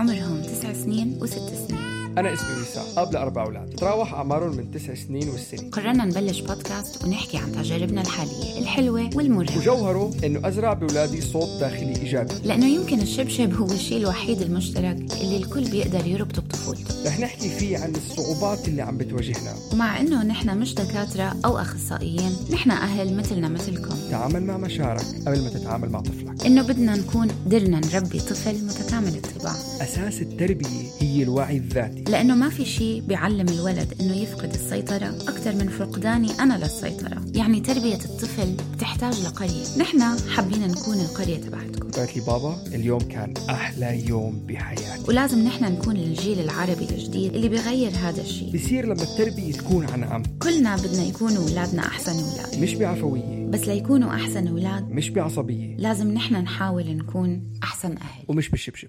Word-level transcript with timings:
عمرهم 0.00 0.42
تسع 0.42 0.72
سنين 0.72 1.18
وست 1.20 1.38
سنين. 1.38 1.89
أنا 2.18 2.34
اسمي 2.34 2.62
وسام 2.62 2.84
أب 2.96 3.12
لأربع 3.12 3.44
أولاد. 3.44 3.74
تراوح 3.74 4.14
أعمارهم 4.14 4.56
من 4.56 4.72
تسع 4.72 4.94
سنين 4.94 5.28
والسنة 5.28 5.70
قررنا 5.70 6.04
نبلش 6.04 6.40
بودكاست 6.40 7.04
ونحكي 7.04 7.36
عن 7.36 7.52
تجاربنا 7.52 8.00
الحالية 8.00 8.58
الحلوة 8.58 9.10
والمرهقة. 9.14 9.58
وجوهره 9.58 10.10
إنه 10.24 10.48
أزرع 10.48 10.72
بأولادي 10.72 11.20
صوت 11.20 11.60
داخلي 11.60 11.96
إيجابي. 11.96 12.34
لأنه 12.44 12.66
يمكن 12.66 13.00
الشبشب 13.00 13.54
هو 13.54 13.66
الشيء 13.66 13.98
الوحيد 13.98 14.42
المشترك 14.42 14.96
اللي 15.20 15.36
الكل 15.36 15.70
بيقدر 15.70 16.06
يربطه 16.06 16.42
بطفولته. 16.42 17.06
رح 17.06 17.20
نحكي 17.20 17.48
فيه 17.48 17.78
عن 17.78 17.92
الصعوبات 17.94 18.68
اللي 18.68 18.82
عم 18.82 18.96
بتواجهنا. 18.96 19.54
ومع 19.72 20.00
إنه 20.00 20.22
نحن 20.22 20.58
مش 20.58 20.74
دكاترة 20.74 21.36
أو 21.44 21.58
أخصائيين 21.58 22.36
نحن 22.52 22.70
أهل 22.70 23.16
مثلنا 23.16 23.48
مثلكم. 23.48 23.94
تعامل 24.10 24.42
مع 24.42 24.56
مشاعرك 24.56 25.06
قبل 25.26 25.42
ما 25.42 25.48
تتعامل 25.48 25.90
مع 25.90 26.00
طفلك. 26.00 26.46
إنه 26.46 26.62
بدنا 26.62 26.96
نكون 26.96 27.28
قدرنا 27.46 27.80
نربي 27.80 28.18
طفل 28.18 28.64
متكامل 28.64 29.14
الطباع. 29.14 29.54
أساس 29.80 30.22
التربية 30.22 30.90
هي 30.98 31.22
الوعي 31.22 31.56
الذاتي. 31.56 31.99
لأنه 32.08 32.34
ما 32.34 32.48
في 32.48 32.64
شيء 32.64 33.00
بيعلم 33.00 33.48
الولد 33.48 33.94
إنه 34.00 34.16
يفقد 34.16 34.54
السيطرة 34.54 35.06
أكثر 35.06 35.54
من 35.54 35.68
فقداني 35.68 36.30
أنا 36.40 36.54
للسيطرة. 36.54 37.22
يعني 37.34 37.60
تربية 37.60 37.94
الطفل 37.94 38.56
بتحتاج 38.74 39.20
لقرية. 39.20 39.78
نحن 39.78 40.02
حابين 40.30 40.68
نكون 40.68 41.00
القرية 41.00 41.36
تبعتكم. 41.36 41.90
قالت 41.90 42.16
لي 42.16 42.22
بابا 42.26 42.62
اليوم 42.66 43.00
كان 43.00 43.34
أحلى 43.50 44.08
يوم 44.08 44.46
بحياتي. 44.48 45.04
ولازم 45.08 45.38
نحن 45.38 45.64
نكون 45.64 45.96
الجيل 45.96 46.40
العربي 46.40 46.84
الجديد 46.90 47.34
اللي 47.34 47.48
بيغير 47.48 47.90
هذا 47.90 48.22
الشيء 48.22 48.54
بصير 48.56 48.84
لما 48.84 49.02
التربية 49.02 49.52
تكون 49.52 49.86
عن 49.86 50.04
عم 50.04 50.22
كلنا 50.42 50.76
بدنا 50.76 51.02
يكونوا 51.02 51.48
أولادنا 51.48 51.82
أحسن 51.82 52.12
أولاد. 52.12 52.58
مش 52.62 52.74
بعفوية. 52.74 53.46
بس 53.46 53.60
ليكونوا 53.68 54.14
أحسن 54.14 54.48
أولاد 54.48 54.90
مش 54.90 55.10
بعصبية. 55.10 55.76
لازم 55.76 56.10
نحن 56.10 56.34
نحاول 56.34 56.96
نكون 56.96 57.42
أحسن 57.62 57.96
أهل. 57.96 58.24
ومش 58.28 58.48
بالشبشب. 58.48 58.88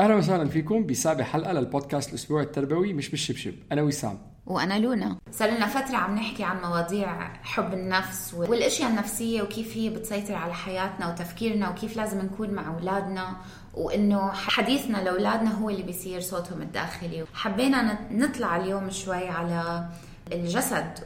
أهلا 0.00 0.14
وسهلا 0.14 0.48
فيكم 0.48 0.86
بسابع 0.86 1.24
حلقة 1.24 1.52
للبودكاست 1.52 2.10
الأسبوع 2.10 2.42
التربوي 2.42 2.92
مش 2.92 3.10
بالشبشب. 3.10 3.54
أنا 3.72 3.82
وسام. 3.82 4.18
وأنا 4.46 4.78
لونا. 4.78 5.18
صار 5.30 5.50
لنا 5.50 5.66
فترة 5.66 5.96
عم 5.96 6.14
نحكي 6.14 6.44
عن 6.44 6.60
مواضيع 6.62 7.32
حب 7.42 7.72
النفس 7.74 8.34
والأشياء 8.34 8.90
النفسية 8.90 9.42
وكيف 9.42 9.76
هي 9.76 9.90
بتسيطر 9.90 10.34
على 10.34 10.54
حياتنا 10.54 11.12
وتفكيرنا 11.12 11.70
وكيف 11.70 11.96
لازم 11.96 12.18
نكون 12.18 12.50
مع 12.50 12.74
أولادنا 12.74 13.36
وإنه 13.74 14.32
حديثنا 14.32 14.96
لأولادنا 14.96 15.58
هو 15.58 15.70
اللي 15.70 15.82
بيصير 15.82 16.20
صوتهم 16.20 16.62
الداخلي. 16.62 17.24
حبينا 17.34 17.98
نطلع 18.10 18.56
اليوم 18.56 18.90
شوي 18.90 19.28
على 19.28 19.88
الجسد 20.32 20.98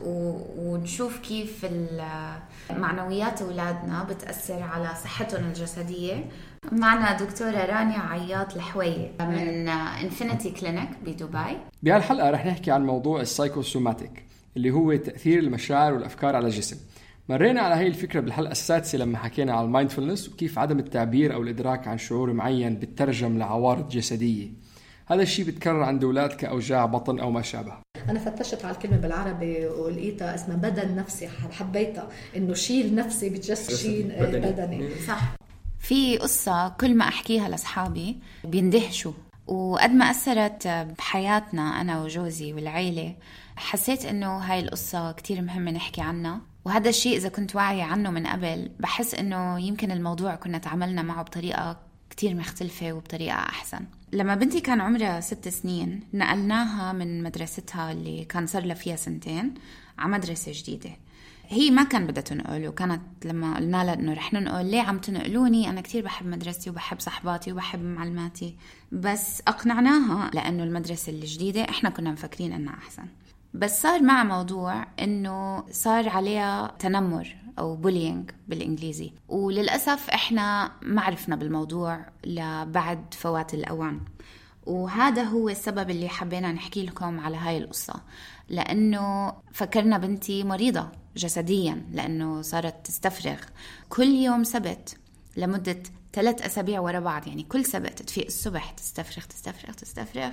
ونشوف 0.56 1.18
كيف 1.18 1.66
معنويات 2.70 3.42
أولادنا 3.42 4.06
بتأثر 4.10 4.62
على 4.62 4.88
صحتهم 5.04 5.44
الجسدية. 5.44 6.24
معنا 6.72 7.16
دكتورة 7.16 7.64
رانيا 7.64 7.98
عياط 7.98 8.56
الحويك 8.56 9.12
من 9.20 9.68
Infinity 9.68 10.50
Clinic 10.50 10.88
بدبي. 11.06 11.56
بهالحلقة 11.82 12.30
رح 12.30 12.46
نحكي 12.46 12.70
عن 12.70 12.86
موضوع 12.86 13.20
ال 13.20 13.28
psychosomatic 13.28 14.24
اللي 14.56 14.70
هو 14.70 14.96
تأثير 14.96 15.38
المشاعر 15.38 15.94
والأفكار 15.94 16.36
على 16.36 16.46
الجسم. 16.46 16.76
مرينا 17.28 17.60
على 17.60 17.74
هي 17.74 17.86
الفكرة 17.86 18.20
بالحلقة 18.20 18.52
السادسة 18.52 18.98
لما 18.98 19.18
حكينا 19.18 19.52
على 19.52 19.66
ال 19.66 19.72
mindfulness 19.72 20.28
وكيف 20.28 20.58
عدم 20.58 20.78
التعبير 20.78 21.34
أو 21.34 21.42
الإدراك 21.42 21.88
عن 21.88 21.98
شعور 21.98 22.32
معين 22.32 22.78
بترجم 22.78 23.38
لعوارض 23.38 23.88
جسدية. 23.88 24.48
هذا 25.06 25.22
الشيء 25.22 25.44
بيتكرر 25.44 25.82
عند 25.82 26.04
أولاد 26.04 26.32
كأوجاع 26.32 26.86
بطن 26.86 27.18
أو 27.20 27.30
ما 27.30 27.42
شابه. 27.42 27.72
أنا 28.08 28.18
فتشت 28.18 28.64
على 28.64 28.74
الكلمة 28.74 28.96
بالعربي 28.96 29.66
ولقيتها 29.66 30.34
اسمها 30.34 30.56
بدن 30.56 30.96
نفسي 30.96 31.28
حبيتها. 31.28 32.08
إنه 32.36 32.54
شيء 32.54 32.94
نفسي 32.94 33.30
بتجسد 33.30 33.74
شيء 33.74 34.06
بدني. 34.20 34.90
صح. 35.06 35.20
في 35.80 36.18
قصة 36.18 36.68
كل 36.68 36.94
ما 36.94 37.08
أحكيها 37.08 37.48
لأصحابي 37.48 38.18
بيندهشوا. 38.44 39.12
وقد 39.46 39.90
ما 39.90 40.10
أثرت 40.10 40.68
بحياتنا 40.68 41.80
أنا 41.80 42.02
وجوزي 42.02 42.52
والعيلة 42.52 43.14
حسيت 43.56 44.04
إنه 44.04 44.38
هاي 44.38 44.60
القصة 44.60 45.12
كتير 45.12 45.42
مهمة 45.42 45.70
نحكي 45.70 46.00
عنها. 46.00 46.40
وهذا 46.64 46.88
الشيء 46.88 47.16
إذا 47.16 47.28
كنت 47.28 47.56
واعية 47.56 47.82
عنه 47.82 48.10
من 48.10 48.26
قبل 48.26 48.70
بحس 48.80 49.14
إنه 49.14 49.60
يمكن 49.60 49.90
الموضوع 49.90 50.34
كنا 50.34 50.58
تعاملنا 50.58 51.02
معه 51.02 51.22
بطريقة 51.22 51.80
كتير 52.10 52.34
مختلفة 52.34 52.92
وبطريقة 52.92 53.38
أحسن. 53.38 53.80
لما 54.12 54.34
بنتي 54.34 54.60
كان 54.60 54.80
عمرها 54.80 55.20
ست 55.20 55.48
سنين 55.48 56.00
نقلناها 56.14 56.92
من 56.92 57.22
مدرستها 57.22 57.92
اللي 57.92 58.24
كان 58.24 58.46
صار 58.46 58.64
لها 58.64 58.74
فيها 58.74 58.96
سنتين 58.96 59.54
على 59.98 60.12
مدرسة 60.12 60.52
جديدة. 60.54 60.90
هي 61.50 61.70
ما 61.70 61.84
كان 61.84 62.06
بدها 62.06 62.22
تنقل 62.22 62.68
وكانت 62.68 63.02
لما 63.24 63.56
قلنا 63.56 63.84
لها 63.84 63.94
إنه 63.94 64.12
رح 64.12 64.32
ننقل 64.32 64.66
ليه 64.66 64.82
عم 64.82 64.98
تنقلوني؟ 64.98 65.70
أنا 65.70 65.80
كثير 65.80 66.04
بحب 66.04 66.26
مدرستي 66.26 66.70
وبحب 66.70 67.00
صحباتي 67.00 67.52
وبحب 67.52 67.84
معلماتي 67.84 68.56
بس 68.92 69.42
أقنعناها 69.48 70.30
لأنه 70.34 70.64
المدرسة 70.64 71.12
الجديدة 71.12 71.62
إحنا 71.62 71.90
كنا 71.90 72.10
مفكرين 72.10 72.52
إنها 72.52 72.74
أحسن. 72.74 73.04
بس 73.54 73.82
صار 73.82 74.02
مع 74.02 74.24
موضوع 74.24 74.86
إنه 75.00 75.64
صار 75.70 76.08
عليها 76.08 76.76
تنمر 76.78 77.36
أو 77.58 77.76
bullying 77.76 78.30
بالإنجليزي. 78.48 79.12
وللأسف 79.28 80.10
إحنا 80.10 80.72
ما 80.82 81.02
عرفنا 81.02 81.36
بالموضوع 81.36 82.06
لبعد 82.24 83.14
فوات 83.14 83.54
الأوان. 83.54 84.00
وهذا 84.66 85.22
هو 85.22 85.48
السبب 85.48 85.90
اللي 85.90 86.08
حبينا 86.08 86.52
نحكي 86.52 86.86
لكم 86.86 87.20
على 87.20 87.36
هاي 87.36 87.58
القصة. 87.58 87.94
لأنه 88.48 89.32
فكرنا 89.52 89.98
بنتي 89.98 90.44
مريضة. 90.44 90.88
جسديا 91.18 91.82
لأنه 91.92 92.42
صارت 92.42 92.86
تستفرغ. 92.86 93.38
كل 93.88 94.08
يوم 94.08 94.44
سبت 94.44 94.96
لمدة 95.36 95.82
ثلاث 96.12 96.42
أسابيع 96.42 96.80
ورا 96.80 97.00
بعض 97.00 97.26
يعني 97.28 97.42
كل 97.42 97.64
سبت 97.64 98.02
تفيق 98.02 98.26
الصبح 98.26 98.70
تستفرغ 98.70 99.24
تستفرغ 99.24 99.72
تستفرغ 99.72 100.30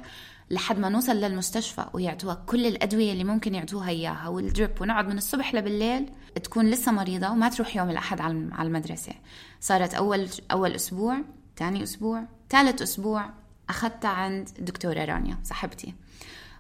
لحد 0.49 0.79
ما 0.79 0.89
نوصل 0.89 1.15
للمستشفى 1.15 1.85
ويعطوها 1.93 2.43
كل 2.47 2.65
الأدوية 2.65 3.11
اللي 3.11 3.23
ممكن 3.23 3.55
يعطوها 3.55 3.89
إياها 3.89 4.27
والدريب 4.27 4.81
ونقعد 4.81 5.07
من 5.07 5.17
الصبح 5.17 5.55
لبالليل 5.55 6.09
تكون 6.43 6.69
لسه 6.69 6.91
مريضة 6.91 7.29
وما 7.29 7.49
تروح 7.49 7.75
يوم 7.75 7.89
الأحد 7.89 8.21
على 8.21 8.67
المدرسة. 8.67 9.13
صارت 9.59 9.93
أول 9.93 10.29
أول 10.51 10.71
أسبوع 10.71 11.17
ثاني 11.57 11.83
أسبوع 11.83 12.23
ثالث 12.49 12.81
أسبوع 12.81 13.29
أخذتها 13.69 14.09
عند 14.09 14.49
دكتورة 14.59 15.05
رانيا 15.05 15.37
صاحبتي. 15.43 15.93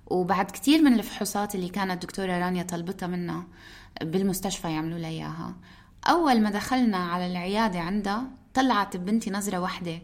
وبعد 0.07 0.45
كتير 0.45 0.81
من 0.81 0.93
الفحوصات 0.93 1.55
اللي 1.55 1.69
كانت 1.69 2.03
دكتورة 2.03 2.39
رانيا 2.39 2.63
طلبتها 2.63 3.07
منا 3.07 3.43
بالمستشفى 4.01 4.71
يعملوا 4.71 4.99
لها 4.99 5.09
إياها. 5.09 5.55
أول 6.07 6.41
ما 6.41 6.49
دخلنا 6.49 6.97
على 6.97 7.27
العيادة 7.27 7.79
عندها 7.79 8.23
طلعت 8.53 8.97
بنتي 8.97 9.31
نظرة 9.31 9.57
واحدة 9.57 9.99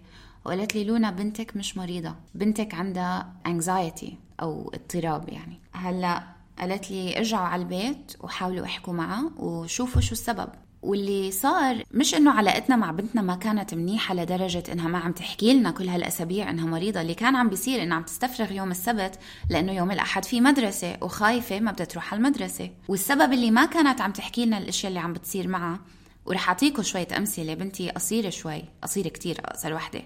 وقالت 0.45 0.75
لي 0.75 0.83
لونا 0.83 1.11
بنتك 1.11 1.57
مش 1.57 1.77
مريضة. 1.77 2.15
بنتك 2.35 2.73
عندها 2.73 3.33
anxiety 3.47 4.13
أو 4.41 4.71
اضطراب 4.73 5.29
يعني. 5.29 5.59
هلأ 5.73 6.23
قالت 6.59 6.91
لي 6.91 7.17
ارجعوا 7.17 7.47
على 7.47 7.61
البيت 7.61 8.13
وحاولوا 8.19 8.65
احكوا 8.65 8.93
معها 8.93 9.31
وشوفوا 9.37 10.01
شو 10.01 10.11
السبب. 10.11 10.49
واللي 10.81 11.31
صار 11.31 11.83
مش 11.91 12.15
إنه 12.15 12.31
علاقتنا 12.31 12.75
مع 12.75 12.91
بنتنا 12.91 13.21
ما 13.21 13.35
كانت 13.35 13.73
منيحة 13.73 14.15
لدرجة 14.15 14.63
إنها 14.71 14.87
ما 14.87 14.97
عم 14.97 15.11
تحكي 15.11 15.53
لنا 15.53 15.71
كل 15.71 15.89
هالأسابيع 15.89 16.49
إنها 16.49 16.65
مريضة 16.65 17.01
اللي 17.01 17.13
كان 17.13 17.35
عم 17.35 17.49
بيصير 17.49 17.83
انها 17.83 17.97
عم 17.97 18.03
تستفرغ 18.03 18.51
يوم 18.51 18.71
السبت 18.71 19.19
لأنه 19.49 19.71
يوم 19.71 19.91
الأحد 19.91 20.25
في 20.25 20.41
مدرسة 20.41 20.97
وخايفة 21.01 21.59
ما 21.59 21.71
بدها 21.71 21.85
تروح 21.85 22.13
على 22.13 22.19
المدرسة 22.19 22.69
والسبب 22.87 23.33
اللي 23.33 23.51
ما 23.51 23.65
كانت 23.65 24.01
عم 24.01 24.11
تحكي 24.11 24.45
لنا 24.45 24.57
الأشياء 24.57 24.89
اللي 24.89 24.99
عم 24.99 25.13
بتصير 25.13 25.47
معها 25.47 25.79
ورح 26.25 26.47
اعطيكم 26.49 26.83
شوية 26.83 27.07
أمثلة 27.17 27.53
بنتي 27.53 27.89
قصيرة 27.89 28.29
شوي 28.29 28.63
قصيرة 28.81 29.09
كتير 29.09 29.39
أقصر 29.39 29.73
وحدة. 29.73 30.01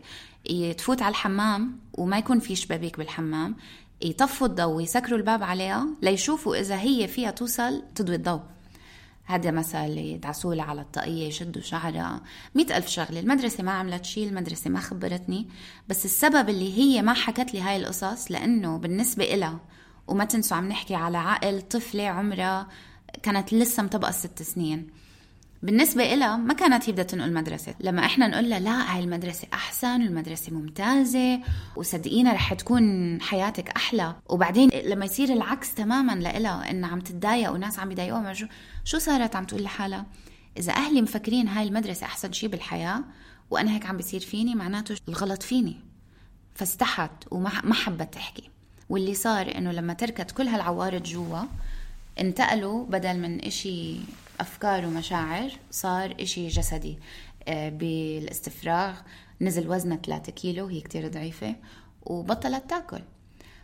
تفوت 0.74 1.02
على 1.02 1.12
الحمام 1.12 1.80
وما 1.94 2.18
يكون 2.18 2.40
في 2.40 2.56
شبابيك 2.56 2.98
بالحمام 2.98 3.56
يطفوا 4.02 4.48
الضوء 4.48 4.76
ويسكروا 4.76 5.18
الباب 5.18 5.44
عليها 5.44 5.88
ليشوفوا 6.02 6.56
إذا 6.60 6.80
هي 6.80 7.08
فيها 7.08 7.32
توصل 7.32 7.84
تضوي 7.96 8.16
الضوء 8.16 8.42
هذا 9.26 9.52
مثلا 9.52 9.86
يدعسوا 9.86 10.56
لها 10.56 10.66
على 10.66 10.82
الطاقية 10.82 11.28
يشدوا 11.28 11.62
شعرها. 11.62 12.22
مئة 12.56 12.78
ألف 12.78 12.88
شغلة. 12.88 13.20
المدرسة 13.20 13.64
ما 13.64 13.72
عملت 13.72 14.06
شيء 14.06 14.28
المدرسة 14.28 14.70
ما 14.70 14.80
خبرتني. 14.80 15.48
بس 15.90 16.06
السبب 16.06 16.50
اللي 16.50 16.78
هي 16.78 17.02
ما 17.02 17.14
حكت 17.14 17.54
لي 17.54 17.62
هاي 17.62 17.78
القصص 17.78 18.32
لأنه 18.32 18.78
بالنسبة 18.78 19.34
إلها 19.34 19.60
وما 20.08 20.26
تنسوا 20.26 20.58
عم 20.58 20.68
نحكي 20.68 20.96
على 20.96 21.18
عقل 21.18 21.62
طفلة 21.62 22.04
عمرها 22.04 22.68
كانت 23.24 23.54
لسه 23.54 23.84
مطبقة 23.84 24.12
ست 24.12 24.42
سنين. 24.42 24.88
بالنسبة 25.66 26.14
إلها 26.14 26.38
ما 26.38 26.54
كانت 26.54 26.90
هي 26.90 26.94
بدها 26.94 27.04
تنقل 27.04 27.34
مدرسة 27.34 27.76
لما 27.80 28.06
إحنا 28.06 28.28
نقول 28.28 28.50
لها 28.50 28.60
لا 28.60 28.96
هاي 28.96 29.04
المدرسة 29.04 29.48
أحسن 29.54 30.02
المدرسة 30.02 30.54
ممتازة 30.54 31.40
وصدقينا 31.76 32.34
رح 32.34 32.54
تكون 32.54 33.22
حياتك 33.22 33.70
أحلى. 33.70 34.16
وبعدين 34.30 34.70
لما 34.70 35.06
يصير 35.06 35.34
العكس 35.34 35.76
تماما 35.76 36.12
لإلها 36.12 36.72
إنها 36.72 36.90
عم 36.90 37.00
تتضايق 37.00 37.52
وناس 37.52 37.80
عم 37.80 37.92
يضايقوها 37.92 38.34
شو 38.34 38.46
شو 38.84 38.98
صارت 38.98 39.36
عم 39.36 39.44
تقول 39.46 39.64
لحالها؟ 39.64 40.06
إذا 40.58 40.74
أهلي 40.74 41.02
مفكرين 41.02 41.48
هاي 41.48 41.68
المدرسة 41.68 42.06
أحسن 42.06 42.32
شيء 42.32 42.50
بالحياة 42.50 43.04
وأنا 43.52 43.76
هيك 43.76 43.86
عم 43.86 43.98
بيصير 43.98 44.20
فيني 44.20 44.56
معناته 44.56 44.96
الغلط 45.10 45.44
فيني. 45.44 45.78
فاستحت 46.56 47.12
وما 47.32 47.74
حبت 47.74 48.14
تحكي. 48.14 48.50
واللي 48.90 49.14
صار 49.14 49.58
إنه 49.58 49.72
لما 49.72 49.94
تركت 49.94 50.32
كل 50.32 50.48
هالعوارض 50.48 51.04
جوا 51.04 51.42
انتقلوا 52.20 52.86
بدل 52.86 53.20
من 53.20 53.40
إشي 53.40 53.98
أفكار 54.40 54.86
ومشاعر 54.86 55.52
صار 55.72 56.16
إشي 56.20 56.48
جسدي. 56.48 57.00
آه، 57.48 57.70
بالاستفراغ 57.70 58.94
نزل 59.42 59.70
وزنها 59.70 59.98
3 59.98 60.32
كيلو 60.32 60.66
هي 60.66 60.82
كتير 60.82 61.08
ضعيفة 61.08 61.56
وبطلت 62.02 62.70
تأكل. 62.70 63.02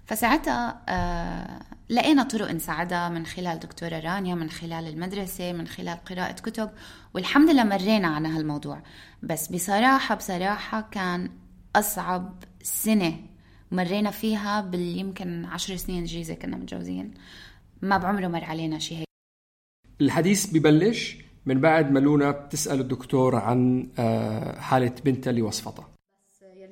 فساعتها 0.05 0.81
آه 0.89 1.61
لقينا 1.89 2.23
طرق 2.23 2.51
نساعدها 2.51 3.09
من 3.09 3.25
خلال 3.25 3.59
دكتورة 3.59 3.99
رانيا 3.99 4.35
من 4.35 4.49
خلال 4.49 4.87
المدرسة 4.87 5.53
من 5.53 5.67
خلال 5.67 5.97
قراءة 6.05 6.31
كتب 6.31 6.69
والحمد 7.13 7.49
لله 7.49 7.63
مرينا 7.63 8.07
عن 8.07 8.25
هالموضوع. 8.25 8.83
بس 9.23 9.47
بصراحة 9.47 10.15
بصراحة 10.15 10.81
كان 10.81 11.31
أصعب 11.75 12.43
سنة 12.63 13.19
مرينا 13.71 14.11
فيها 14.11 14.61
باليمكن 14.61 15.45
عشر 15.45 15.75
سنين 15.75 16.03
جيزة 16.03 16.33
كنا 16.33 16.57
متجوزين. 16.57 17.13
ما 17.81 17.97
بعمره 17.97 18.27
مر 18.27 18.43
علينا 18.43 18.79
شيء 18.79 18.97
هيك. 18.97 19.10
الحديث 20.01 20.45
ببلش 20.45 21.17
من 21.45 21.59
بعد 21.61 21.91
ما 21.91 21.99
لونا 21.99 22.31
بتسأل 22.31 22.79
الدكتور 22.79 23.35
عن 23.35 23.89
آه، 23.99 24.59
حالة 24.59 24.91
بنتها 25.05 25.29
اللي 25.31 25.41
وصفتها 25.41 25.87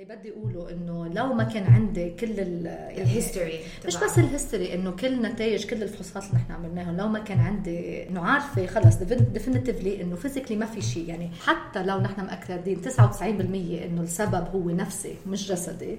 بدي 0.09 0.31
أقوله 0.31 0.71
إنه 0.71 1.07
لو 1.07 1.33
ما 1.33 1.44
كان 1.44 1.73
عندي 1.73 2.09
كل 2.09 2.33
الهيستوري 2.39 3.59
مش 3.88 3.97
بس 3.97 4.19
ال 4.19 4.26
history 4.26 4.74
إنه 4.73 4.91
كل 4.91 5.21
نتائج 5.21 5.65
كل 5.65 5.83
الفحوصات 5.83 6.23
اللي 6.23 6.35
نحن 6.35 6.51
عملناها 6.51 6.91
لو 6.91 7.07
ما 7.07 7.19
كان 7.19 7.39
عندي 7.39 8.07
إنه 8.09 8.21
عارفة 8.21 8.65
خلص 8.65 8.95
definitively 9.33 10.01
إنه 10.01 10.15
physically 10.15 10.57
ما 10.57 10.65
في 10.65 10.81
شيء. 10.81 11.09
يعني 11.09 11.31
حتى 11.45 11.83
لو 11.83 12.00
نحن 12.00 12.21
مأكدين 12.25 12.81
99% 12.81 13.21
إنه 13.21 14.01
السبب 14.01 14.47
هو 14.56 14.69
نفسي 14.69 15.15
مش 15.27 15.47
جسدي 15.47 15.97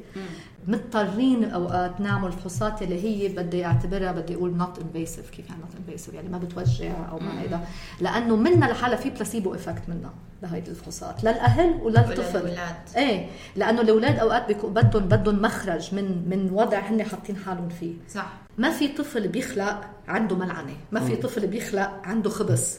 مضطرين 0.69 1.45
أوقات 1.45 2.01
نعمل 2.01 2.33
فحوصات 2.33 2.83
اللي 2.83 3.05
هي 3.05 3.29
بدي 3.29 3.65
أعتبرها 3.65 4.13
بدي 4.13 4.35
أقول 4.35 4.57
not 4.57 4.79
invasive 4.79 5.31
كيف 5.31 5.49
يعني 5.49 5.61
not 5.61 5.71
invasive 5.79 6.15
يعني 6.15 6.29
ما 6.29 6.39
بتوجع 6.39 7.11
أو 7.11 7.19
ما 7.19 7.43
هيدا 7.43 7.61
لأنه 8.01 8.37
منا 8.37 8.65
لحالها 8.67 8.97
في 8.97 9.11
placebo 9.11 9.55
effect 9.55 9.83
منها 9.89 10.13
بهيدي 10.43 10.71
الفحوصات 10.71 11.25
للأهل 11.25 11.75
وللطفل. 11.83 12.47
إيه 12.97 13.27
لأنه 13.57 13.83
الاولاد 14.09 14.53
أوقات 14.53 14.65
بدهم 14.67 15.03
بدهم 15.03 15.43
مخرج 15.43 15.95
من 15.95 16.29
من 16.29 16.51
وضع 16.53 16.79
هن 16.79 17.03
حاطين 17.03 17.37
حالهم 17.37 17.69
فيه. 17.69 17.93
صح. 18.09 18.33
ما 18.59 18.71
في 18.71 18.89
طفل 18.89 19.29
بيخلق 19.29 19.81
عنده 20.09 20.37
ملعنة. 20.37 20.77
ما 20.93 21.01
في 21.01 21.17
طفل 21.17 21.47
بيخلق 21.47 22.01
عنده 22.05 22.31
خبص. 22.31 22.79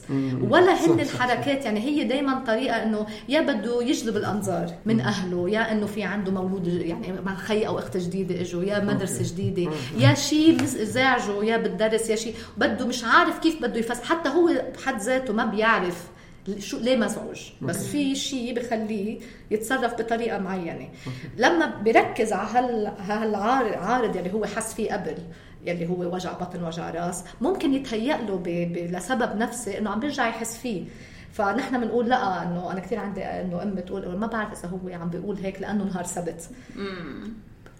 ولا 0.50 0.72
هن 0.86 1.00
الحركات 1.00 1.64
يعني 1.64 1.80
هي 1.80 2.04
دائما 2.04 2.44
طريقة 2.46 2.82
إنه 2.82 3.06
يا 3.28 3.40
بده 3.40 3.82
يجلب 3.82 4.16
الأنظار 4.16 4.70
من 4.86 5.00
أهله 5.00 5.50
يا 5.50 5.72
إنه 5.72 5.86
في 5.86 6.02
عنده 6.02 6.32
مولود 6.32 6.66
يعني 6.66 7.12
مع 7.26 7.34
خي 7.34 7.66
أو 7.66 7.78
أخت 7.78 7.96
جديدة 7.96 8.40
إجوا 8.40 8.62
يا 8.62 8.84
مدرسة 8.84 9.32
جديدة 9.34 9.72
يا 9.98 10.14
شيء 10.14 10.64
زعجه 10.64 11.44
يا 11.44 11.56
بالدرس 11.56 12.10
يا 12.10 12.16
شيء 12.16 12.34
بده 12.56 12.86
مش 12.86 13.04
عارف 13.04 13.38
كيف 13.38 13.62
بده 13.62 13.78
يفسر 13.78 14.04
حتى 14.04 14.28
هو 14.28 14.50
بحد 14.78 15.00
ذاته 15.00 15.32
ما 15.32 15.44
بيعرف 15.44 16.11
شو 16.58 16.78
ليه 16.78 16.96
مزعوج 16.96 17.40
بس 17.62 17.86
في 17.86 18.14
شيء 18.14 18.54
بخليه 18.54 19.20
يتصرف 19.50 19.94
بطريقة 19.94 20.38
معينة. 20.38 20.88
لما 21.36 21.66
بيركز 21.66 22.32
على 22.32 22.48
هال 22.48 22.86
هالعارض 22.98 24.16
اللي 24.16 24.32
هو 24.32 24.44
حس 24.44 24.74
فيه 24.74 24.92
قبل 24.92 25.16
يلي 25.64 25.88
هو 25.88 26.14
وجع 26.14 26.32
بطن 26.32 26.64
وجع 26.64 26.90
راس 26.90 27.24
ممكن 27.40 27.74
يتهيأ 27.74 28.16
له 28.16 28.36
ب... 28.36 28.42
ب... 28.42 28.76
لسبب 28.96 29.36
نفسي 29.36 29.78
إنه 29.78 29.90
عم 29.90 30.00
بيرجع 30.00 30.28
يحس 30.28 30.56
فيه. 30.56 30.84
فنحن 31.32 31.80
بنقول 31.80 32.08
لا 32.08 32.42
إنه 32.42 32.72
أنا 32.72 32.80
كثير 32.80 32.98
عندي 32.98 33.24
إنه 33.24 33.62
أم 33.62 33.74
بتقول 33.74 34.16
ما 34.16 34.26
بعرف 34.26 34.52
إذا 34.52 34.68
هو 34.68 35.00
عم 35.00 35.10
بيقول 35.10 35.36
هيك 35.36 35.60
لأنه 35.60 35.84
نهار 35.84 36.04
سبت. 36.04 36.50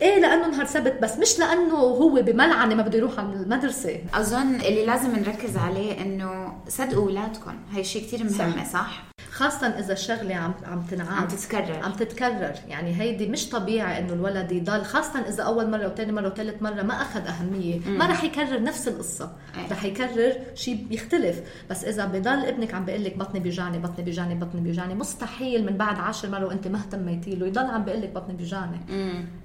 إيه 0.02 0.19
لأنه 0.20 0.49
نهار 0.49 0.66
سبت 0.66 0.99
بس 1.02 1.19
مش 1.19 1.38
لأنه 1.38 1.75
هو 1.75 2.22
بملعنه 2.22 2.75
ما 2.75 2.82
بده 2.82 2.99
يروح 2.99 3.19
على 3.19 3.32
المدرسة. 3.32 3.99
أظن 4.14 4.54
اللي 4.54 4.87
لازم 4.87 5.16
نركز 5.16 5.56
عليه 5.56 6.00
إنه 6.02 6.52
صدقوا 6.69 7.02
أولادكم. 7.02 7.54
هي 7.72 7.84
شيء 7.84 8.02
كثير 8.02 8.25
مهم 8.25 8.64
صح, 8.64 8.72
صح؟ 8.72 9.12
خاصة 9.32 9.67
إذا 9.67 9.93
الشغلة 9.93 10.34
عم 10.34 10.55
عم 10.67 10.82
تنعاد. 10.82 11.23
عم 11.23 11.29
تتكرر. 11.29 11.82
عم 11.82 11.93
تتكرر. 11.93 12.52
يعني 12.69 13.00
هيدي 13.00 13.26
مش 13.26 13.49
طبيعي 13.49 13.99
إنه 13.99 14.12
الولد 14.12 14.52
يضل 14.52 14.84
خاصة 14.84 15.20
إذا 15.20 15.43
أول 15.43 15.70
مرة 15.70 15.87
وثاني 15.87 16.12
مرة 16.12 16.26
وثالث 16.26 16.62
مرة 16.62 16.82
ما 16.82 17.02
أخذ 17.02 17.26
أهمية. 17.26 17.81
مم. 17.87 17.99
ما 17.99 18.06
رح 18.06 18.25
يكرر 18.25 18.62
نفس 18.62 18.88
القصة. 18.88 19.32
أي. 19.56 19.70
رح 19.70 19.84
يكرر 19.84 20.32
شيء 20.55 20.87
بيختلف. 20.88 21.40
بس 21.70 21.84
إذا 21.84 22.05
بضل 22.05 22.44
ابنك 22.44 22.75
عم 22.75 22.84
بيقول 22.84 23.05
لك 23.05 23.17
بطني 23.17 23.40
بيوجعني 23.40 23.79
بطني 23.79 24.05
بيوجعني 24.05 24.34
بطني 24.34 24.61
بيوجعني 24.61 24.94
مستحيل 24.94 25.67
من 25.67 25.76
بعد 25.76 25.99
عشر 25.99 26.31
مرة 26.31 26.46
وأنت 26.46 26.69
ما 26.69 26.79
اهتميتي 26.79 27.34
له 27.34 27.46
يضل 27.46 27.67
عم 27.67 27.84
بيقول 27.84 28.02
لك 28.02 28.08
بطني 28.08 28.34
بيوجعني 28.34 28.81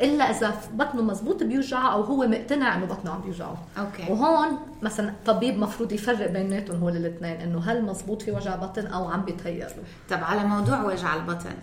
إلا 0.02 0.24
إذا 0.24 0.54
بطنه 0.74 1.02
مزبوط 1.02 1.44
بيوجعه 1.44 1.94
أو 1.94 2.02
هو 2.02 2.28
مقتنع 2.28 2.76
إنه 2.76 2.86
بطنه 2.86 3.12
عم 3.12 3.22
بيوجعه. 3.22 3.58
أوكي. 3.78 4.12
وهون 4.12 4.58
مثلا 4.82 5.14
طبيب 5.26 5.58
مفروض 5.58 5.92
يفرق 5.92 6.32
بيناتهم 6.32 6.80
هول 6.80 6.96
الاثنين 6.96 7.36
إنه 7.36 7.60
هل 7.60 7.86
مزبوط 7.86 8.22
في 8.22 8.32
وجع 8.32 8.56
بطن 8.56 8.88
أو 8.88 9.08
عم 9.10 9.22
بيتهيأ؟ 9.22 9.68
طب 10.10 10.24
على 10.24 10.44
موضوع 10.44 10.84
وجع 10.84 11.16
البطن 11.16 11.54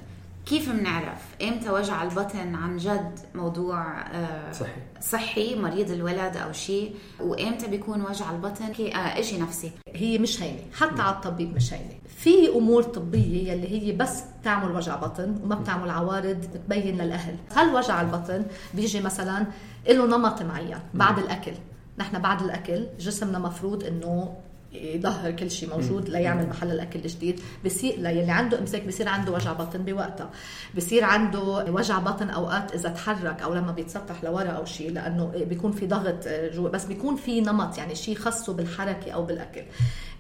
كيف 0.47 0.71
بنعرف 0.71 1.23
إمتى 1.43 1.71
وجع 1.71 2.03
البطن 2.03 2.55
عن 2.55 2.77
جد 2.77 3.19
موضوع 3.35 4.01
آه 4.01 4.53
صحي؟ 4.53 4.71
صحي 5.01 5.55
مريض 5.55 5.91
الولد 5.91 6.37
أو 6.37 6.53
شيء 6.53 6.95
وإمتى 7.21 7.67
بيكون 7.67 8.03
وجع 8.03 8.31
البطن؟ 8.31 8.65
آه 8.65 9.19
أجي 9.19 9.39
نفسي. 9.41 9.73
هي 9.95 10.19
مش 10.19 10.43
هينة 10.43 10.61
حتى 10.73 11.03
على 11.03 11.15
الطبيب 11.17 11.57
مش 11.57 11.73
هينة. 11.73 11.95
في 12.17 12.49
أمور 12.49 12.83
طبية 12.83 13.53
يلي 13.53 13.69
هي 13.89 13.93
بس 13.93 14.23
بتعمل 14.41 14.77
وجع 14.77 14.97
بطن 14.97 15.41
وما 15.43 15.55
بتعمل 15.55 15.91
عوارض 15.91 16.37
بتبين 16.55 16.99
للأهل. 16.99 17.37
هل 17.57 17.75
وجع 17.75 18.01
البطن 18.01 18.45
بيجي 18.75 19.01
مثلا 19.01 19.47
له 19.89 20.07
نمط 20.07 20.43
معين 20.43 20.79
بعد 20.95 21.19
الأكل؟ 21.19 21.53
نحن 21.99 22.19
بعد 22.19 22.43
الأكل 22.43 22.87
جسمنا 22.99 23.39
مفروض 23.39 23.85
إنه 23.85 24.35
يظهر 24.75 25.31
كل 25.31 25.51
شيء 25.51 25.69
موجود 25.69 26.09
ليعمل 26.09 26.49
محل 26.49 26.71
الأكل 26.71 26.99
الجديد. 26.99 27.41
بصير 27.65 27.97
للي 27.99 28.31
عنده 28.31 28.59
إمساك 28.59 28.87
بصير 28.87 29.09
عنده 29.09 29.33
وجع 29.33 29.53
بطن 29.53 29.85
بوقتها. 29.85 30.31
بصير 30.77 31.05
عنده 31.05 31.43
وجع 31.69 31.99
بطن 31.99 32.31
أوقات 32.31 32.75
إذا 32.75 32.89
تحرك 32.89 33.43
أو 33.43 33.55
لما 33.55 33.73
بيتسطح 33.73 34.25
لورا 34.25 34.51
أو 34.51 34.65
شيء 34.65 34.93
لأنه 34.93 35.33
بيكون 35.37 35.73
في 35.73 35.87
ضغط 35.87 36.29
جوا 36.29 36.69
بس 36.69 36.85
بيكون 36.85 37.17
في 37.17 37.41
نمط 37.41 37.79
يعني 37.79 37.95
شيء 37.95 38.17
خاصه 38.17 38.53
بالحركة 38.53 39.11
أو 39.11 39.25
بالأكل. 39.25 39.63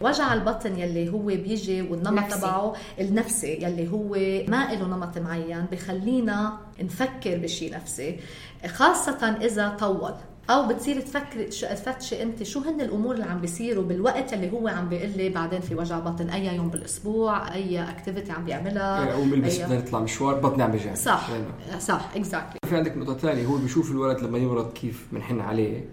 وجع 0.01 0.35
البطن 0.35 0.79
يلي 0.79 1.13
هو 1.13 1.27
بيجي 1.27 1.83
والنمط 1.83 2.35
تبعه 2.35 2.75
النفسي 3.01 3.53
يلي 3.63 3.93
هو 3.93 4.09
ما 4.49 4.75
له 4.75 4.87
نمط 4.87 5.19
معين 5.19 5.67
بخلينا 5.73 6.59
نفكر 6.83 7.37
بشيء 7.37 7.75
نفسي 7.75 8.21
خاصة 8.67 9.37
إذا 9.43 9.69
طول. 9.69 10.15
أو 10.51 10.69
بتصير 10.69 11.01
تفكري 11.01 11.45
تفتشي 11.45 12.23
أنت 12.23 12.43
شو 12.43 12.61
هن 12.61 12.81
الأمور 12.81 13.15
اللي 13.15 13.25
عم 13.25 13.41
بيصيروا 13.41 13.85
بالوقت 13.85 14.33
اللي 14.33 14.53
هو 14.53 14.69
عم 14.69 14.89
بيقول 14.89 15.11
لي 15.17 15.29
بعدين 15.29 15.61
في 15.61 15.75
وجع 15.75 15.99
بطن 15.99 16.29
أي 16.29 16.57
يوم 16.57 16.69
بالأسبوع 16.69 17.55
أي 17.55 17.83
activity 17.83 18.33
عم 18.33 18.45
بيعملها 18.45 19.13
أو 19.15 19.23
بلبس 19.23 19.61
بدنا 19.61 19.79
نطلع 19.79 20.01
مشوار 20.01 20.35
بطني 20.35 20.63
عم 20.63 20.71
بيجي 20.71 20.97
صح 20.97 21.31
صح 21.79 22.09
exactly 22.17 22.59
في 22.67 22.77
عندك 22.77 22.97
نقطة 22.97 23.15
ثانية 23.19 23.47
هو 23.47 23.57
بيشوف 23.57 23.91
الولد 23.91 24.21
لما 24.21 24.39
يمرض 24.39 24.73
كيف 24.73 25.07
بنحن 25.13 25.41
عليه 25.41 25.85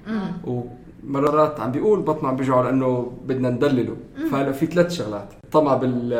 و 0.47 0.61
مرات 1.03 1.59
عم 1.59 1.71
بيقول 1.71 2.01
بطنه 2.01 2.29
عم 2.29 2.35
بيوجعه 2.35 2.61
لأنه 2.61 3.11
بدنا 3.25 3.49
ندلله. 3.49 3.97
فهلا 4.31 4.51
في 4.51 4.65
ثلاث 4.65 4.91
شغلات 4.91 5.33
طمع 5.51 5.73
بال 5.73 6.13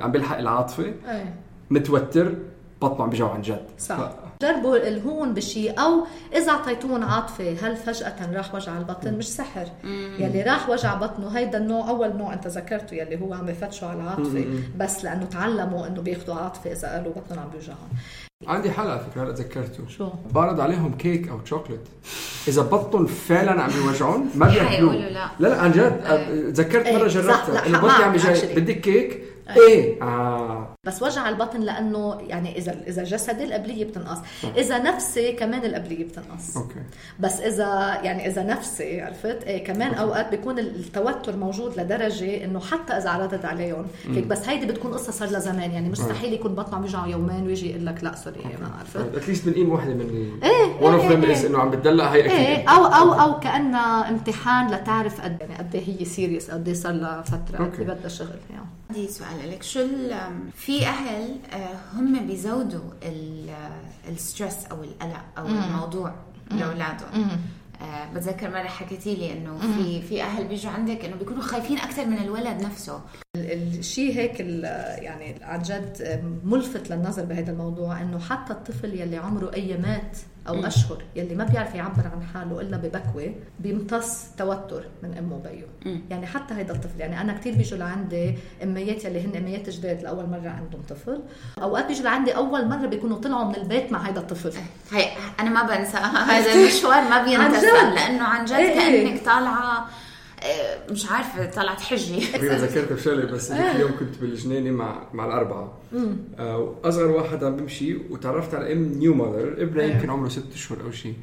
عم 0.00 0.12
بيلحق 0.12 0.38
العاطفة 0.38 0.94
متوتر 1.70 2.34
بطنه 2.82 3.02
عم 3.02 3.10
بيوجعه 3.10 3.28
عن 3.28 3.42
جد. 3.42 3.66
صح. 3.78 4.10
جربوا 4.42 4.76
الهون 4.76 5.34
بشيء 5.34 5.80
أو 5.80 6.06
إذا 6.36 6.50
اعطيتوهم 6.52 7.04
عاطفة 7.04 7.56
هل 7.62 7.76
فجأة 7.76 8.32
راح 8.32 8.54
وجع 8.54 8.78
البطن؟ 8.78 9.14
مش 9.14 9.28
سحر. 9.28 9.66
يلي 10.18 10.42
راح 10.42 10.70
وجع 10.70 10.94
بطنه 10.94 11.28
هيدا 11.28 11.58
النوع 11.58 11.88
أول 11.88 12.16
نوع 12.16 12.34
أنت 12.34 12.46
ذكرته 12.46 12.94
يلي 12.94 13.20
هو 13.20 13.34
عم 13.34 13.48
يفتشوا 13.48 13.88
على 13.88 14.00
العاطفه 14.02 14.44
بس 14.76 15.04
لأنه 15.04 15.24
تعلموا 15.24 15.86
إنه 15.86 16.00
بياخذوا 16.02 16.34
عاطفة 16.34 16.72
إذا 16.72 16.88
قالوا 16.88 17.12
بطنهم 17.12 17.40
عم 17.40 17.50
بيوجعهم 17.50 17.88
عندي 18.46 18.70
حل 18.70 18.86
على 18.86 19.00
فكرة 19.00 19.22
هلا 19.24 19.32
تذكرته 19.32 19.88
شو؟ 19.88 20.08
بعرض 20.32 20.60
عليهم 20.60 20.96
كيك 20.96 21.28
أو 21.28 21.38
شوكليت. 21.44 21.80
إذا 22.48 22.62
بطنهم 22.62 23.06
فعلا 23.06 23.62
عم 23.62 23.70
بيوجعون 23.70 24.30
ما 24.34 24.46
بياكلوه. 24.46 24.94
لا. 24.94 25.08
لا 25.40 25.48
لا 25.48 25.60
عن 25.60 25.72
جد 25.72 26.00
إيه. 26.06 26.50
تذكرت 26.50 26.86
إيه، 26.86 26.98
مره 26.98 27.08
صح، 27.08 27.14
جربتها 27.14 27.66
إنه 27.66 27.78
بطني 27.78 28.04
عم. 28.04 28.12
بدك 28.56 28.80
كيك 28.80 29.22
إيه. 29.56 30.02
آه. 30.02 30.74
بس 30.84 31.02
وجع 31.02 31.28
البطن 31.28 31.60
لأنه 31.60 32.18
يعني 32.20 32.58
اذا 32.58 32.76
إذا 32.86 33.04
جسدي 33.04 33.44
القابلية 33.44 33.84
بتنقص. 33.84 34.18
إذا 34.56 34.78
نفسي 34.78 35.32
كمان 35.32 35.64
القابلية 35.64 36.04
بتنقص. 36.04 36.56
okay. 36.56 36.82
بس 37.20 37.40
إذا 37.40 38.00
يعني 38.02 38.26
إذا 38.26 38.42
نفسي 38.42 39.00
عرفت؟ 39.00 39.42
إيه 39.44 39.64
كمان 39.64 39.94
أوقات 39.94 40.30
بيكون 40.30 40.58
التوتر 40.58 41.36
موجود 41.36 41.80
لدرجة 41.80 42.44
إنه 42.44 42.60
حتى 42.60 42.92
إذا 42.92 43.10
عرضت 43.10 43.44
عليهم. 43.44 43.86
هيك 44.08 44.26
بس 44.26 44.48
هيدي 44.48 44.66
بتكون 44.66 44.92
قصة 44.92 45.12
صار 45.12 45.30
لها 45.30 45.40
زمان. 45.40 45.70
يعني 45.70 45.88
مستحيل 45.88 46.32
يكون 46.32 46.54
بطنه 46.54 46.76
عم 46.76 46.82
يوجعه 46.82 47.06
يومين 47.06 47.46
ويجي 47.46 47.70
يقول 47.70 47.86
لك 47.86 48.04
لا 48.04 48.16
sorry 48.16 48.40
ما 48.60 48.70
عرفت؟ 48.78 49.16
at 49.16 49.25
least 49.25 49.48
بنقيم 49.48 49.72
وحده 49.72 49.94
من 49.94 50.00
ال 50.00 50.44
إيه، 50.44 50.86
one 50.86 50.94
of 50.94 51.02
إيه، 51.02 51.08
them 51.08 51.24
إيه. 51.24 51.32
از 51.32 51.44
إنه 51.44 51.58
عم 51.58 51.70
بتدلع 51.70 52.04
هي 52.04 52.20
أكيد 52.20 52.30
إيه 52.30 52.68
أو 52.68 52.84
أو 52.84 53.12
أو 53.12 53.40
كانها 53.40 54.08
امتحان 54.08 54.70
لتعرف 54.70 55.20
قد 55.20 55.36
يعني 55.40 55.54
قد 55.54 55.74
إيه 55.74 56.00
هي 56.00 56.04
serious 56.04 56.50
قد 56.50 56.68
إيه 56.68 56.74
صار 56.74 56.92
لها 56.92 57.22
فترة 57.22 57.56
قد 57.56 57.60
okay. 57.60 57.78
إيه 57.78 57.86
بدها 57.86 58.08
شغل 58.08 58.28
يعني. 58.50 58.66
عندي 58.90 59.08
سؤال. 59.08 59.28
لك 59.46 59.62
شو 59.62 59.80
ال- 59.80 60.50
في 60.54 60.86
أهل 60.86 61.36
آه، 61.52 61.76
هم 61.98 62.26
بيزودوا 62.26 62.90
الستريس 64.08 64.66
أو 64.70 64.84
القلق 64.84 65.24
أو 65.38 65.46
الموضوع 65.46 66.14
لأولادهم. 66.50 67.28
آه، 67.82 68.12
بتذكر 68.14 68.50
مرة 68.50 68.68
حكيتي 68.68 69.14
لي 69.14 69.32
إنه 69.32 69.58
في 69.58 70.02
في 70.02 70.22
أهل 70.22 70.44
بيجوا 70.48 70.70
عندك 70.72 71.04
إنه 71.04 71.16
بيكونوا 71.16 71.42
خايفين 71.42 71.78
أكثر 71.78 72.06
من 72.06 72.18
الولد 72.18 72.62
نفسه. 72.62 73.00
الشيء 73.36 74.14
هيك 74.16 74.40
يعني 74.40 75.44
عن 75.44 75.62
جد 75.62 76.20
ملفت 76.44 76.90
للنظر 76.90 77.24
بهذا 77.24 77.52
الموضوع 77.52 78.00
إنه 78.02 78.18
حتى 78.18 78.52
الطفل 78.52 78.94
يلي 79.00 79.16
عمره 79.16 79.54
ايامات 79.54 80.16
أو 80.48 80.66
أشهر 80.66 81.02
يلي 81.16 81.34
ما 81.34 81.44
بيعرف 81.44 81.74
يعبر 81.74 82.02
عن 82.14 82.22
حاله 82.34 82.60
إلا 82.60 82.76
ببكوة 82.76 83.34
بيمتص 83.60 84.24
توتر 84.38 84.84
من 85.02 85.14
أمه 85.18 85.36
وبيه. 85.36 85.66
يعني 86.10 86.26
حتى 86.26 86.54
هيدا 86.54 86.74
الطفل 86.74 87.00
يعني 87.00 87.20
أنا 87.20 87.32
كثير 87.32 87.54
بيجوا 87.54 87.78
لعندي 87.78 88.34
إميات 88.62 89.04
يلي 89.04 89.20
هن 89.20 89.36
إميات 89.36 89.70
جداد 89.70 90.02
لأول 90.02 90.26
مرة 90.26 90.48
عندهم 90.48 90.82
طفل. 90.88 91.20
أوقات 91.62 91.86
بيجوا 91.86 92.04
لعندي 92.04 92.36
أول 92.36 92.68
مرة 92.68 92.86
بيكونوا 92.86 93.18
طلعوا 93.18 93.44
من 93.44 93.54
البيت 93.54 93.92
مع 93.92 94.00
هيدا 94.00 94.20
الطفل. 94.20 94.52
هي 94.92 95.08
أنا 95.40 95.50
ما 95.50 95.62
بنسى 95.62 95.96
هذا 95.96 96.52
المشوار 96.52 97.02
ما 97.02 97.22
بينتسى. 97.24 97.66
لأنه 97.94 98.24
عن 98.24 98.44
جد 98.44 98.52
إيه 98.52 98.80
إيه. 98.80 99.06
كأنك 99.06 99.24
طالعة 99.24 99.88
مش 100.90 101.10
عارفة 101.10 101.46
طلعت 101.50 101.80
حجه 101.80 102.20
فينا 102.20 102.56
ذكرت 102.66 102.92
بشغله 102.92 103.24
بس 103.32 103.52
هيك 103.52 103.74
اليوم 103.76 103.90
كنت 103.98 104.18
بالجنينة 104.20 104.70
مع 104.70 105.02
مع 105.14 105.26
الأربعة. 105.26 105.72
آه، 106.38 106.58
وأصغر 106.58 107.06
واحد 107.06 107.44
عم 107.44 107.56
بمشي 107.56 107.96
وتعرفت 108.10 108.54
على 108.54 108.72
أم 108.72 108.92
نيو 108.98 109.14
ماذر 109.14 109.54
ابنها 109.58 109.84
يمكن 109.84 110.10
عمره 110.10 110.28
ست 110.28 110.52
اشهر 110.54 110.78
أو 110.86 110.90
شيء 110.90 111.14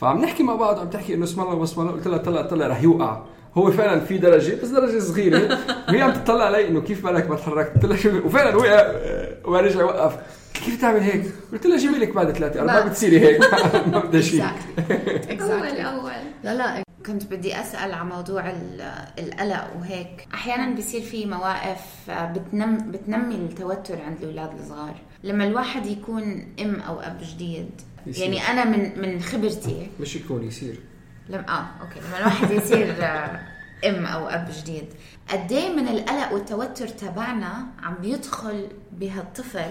فعم 0.00 0.20
نحكي 0.24 0.42
مع 0.42 0.54
بعض 0.54 0.78
عم 0.78 0.90
تحكي 0.90 1.14
إنه 1.14 1.24
اسم 1.24 1.40
الله 1.40 1.54
بسم 1.54 1.80
الله 1.80 1.92
قلت 1.92 2.06
لها 2.08 2.18
طلع 2.18 2.42
طلع 2.42 2.66
رح 2.66 2.82
يوقع. 2.82 3.22
هو 3.54 3.70
فعلا 3.70 4.00
في 4.00 4.18
درجة 4.18 4.58
بس 4.62 4.68
درجة 4.68 4.98
صغيرة. 4.98 5.58
وهي 5.88 6.02
عم 6.02 6.12
تطلع 6.12 6.44
علي 6.44 6.68
إنه 6.68 6.80
كيف 6.80 7.06
بالك 7.06 7.30
ما 7.30 7.36
تحركت؟ 7.36 7.74
قلت 7.74 7.84
لها 7.84 7.96
شو 7.96 8.10
وفعلا 8.26 8.56
وقع 8.56 8.68
آه، 8.70 9.36
ورجع 9.44 9.80
يوقف. 9.80 10.16
كيف 10.64 10.80
تعمل 10.80 11.00
هيك؟ 11.00 11.24
قلت 11.52 11.66
لها 11.66 11.76
جيبي 11.76 11.98
لك 11.98 12.14
بعد 12.14 12.32
ثلاثة؟ 12.32 12.60
أربعة 12.60 12.88
بتصيري 12.88 13.20
هيك. 13.20 13.40
ما 13.92 13.98
بدها 13.98 14.20
شيء 14.20 14.44
أول 15.42 15.76
أول. 15.80 16.12
لا 16.44 16.54
لا 16.54 16.82
كنت 17.06 17.24
بدي 17.24 17.60
أسأل 17.60 17.94
عن 17.94 18.08
موضوع 18.08 18.50
ال- 18.50 18.80
القلق 19.18 19.76
وهيك. 19.78 20.28
أحيانا 20.34 20.74
بيصير 20.74 21.00
في 21.02 21.26
مواقف 21.26 21.80
بتنم 22.10 22.90
بتنمي 22.90 23.34
التوتر 23.34 24.02
عند 24.02 24.22
الأولاد 24.22 24.58
الصغار. 24.60 24.94
لما 25.24 25.44
الواحد 25.44 25.86
يكون 25.86 26.54
أم 26.60 26.74
أو 26.80 27.00
أب 27.00 27.18
جديد 27.22 27.70
يصير. 28.06 28.22
يعني 28.24 28.40
أنا 28.42 28.64
من 28.64 29.00
من 29.00 29.20
خبرتي. 29.22 29.90
مش 30.00 30.16
يكون 30.16 30.44
يصير. 30.44 30.80
لما 31.28 31.48
آه 31.48 31.66
okay. 31.82 32.00
لما 32.08 32.18
الواحد 32.18 32.50
يصير 32.50 32.96
آه، 33.04 33.40
أم 33.84 34.06
أو 34.06 34.28
أب 34.28 34.48
جديد. 34.62 34.84
قد 35.28 35.52
إيه 35.52 35.76
من 35.76 35.88
القلق 35.88 36.32
والتوتر 36.32 36.88
تبعنا 36.88 37.66
عم 37.82 37.94
بيدخل 38.02 38.66
بهالطفل 38.92 39.70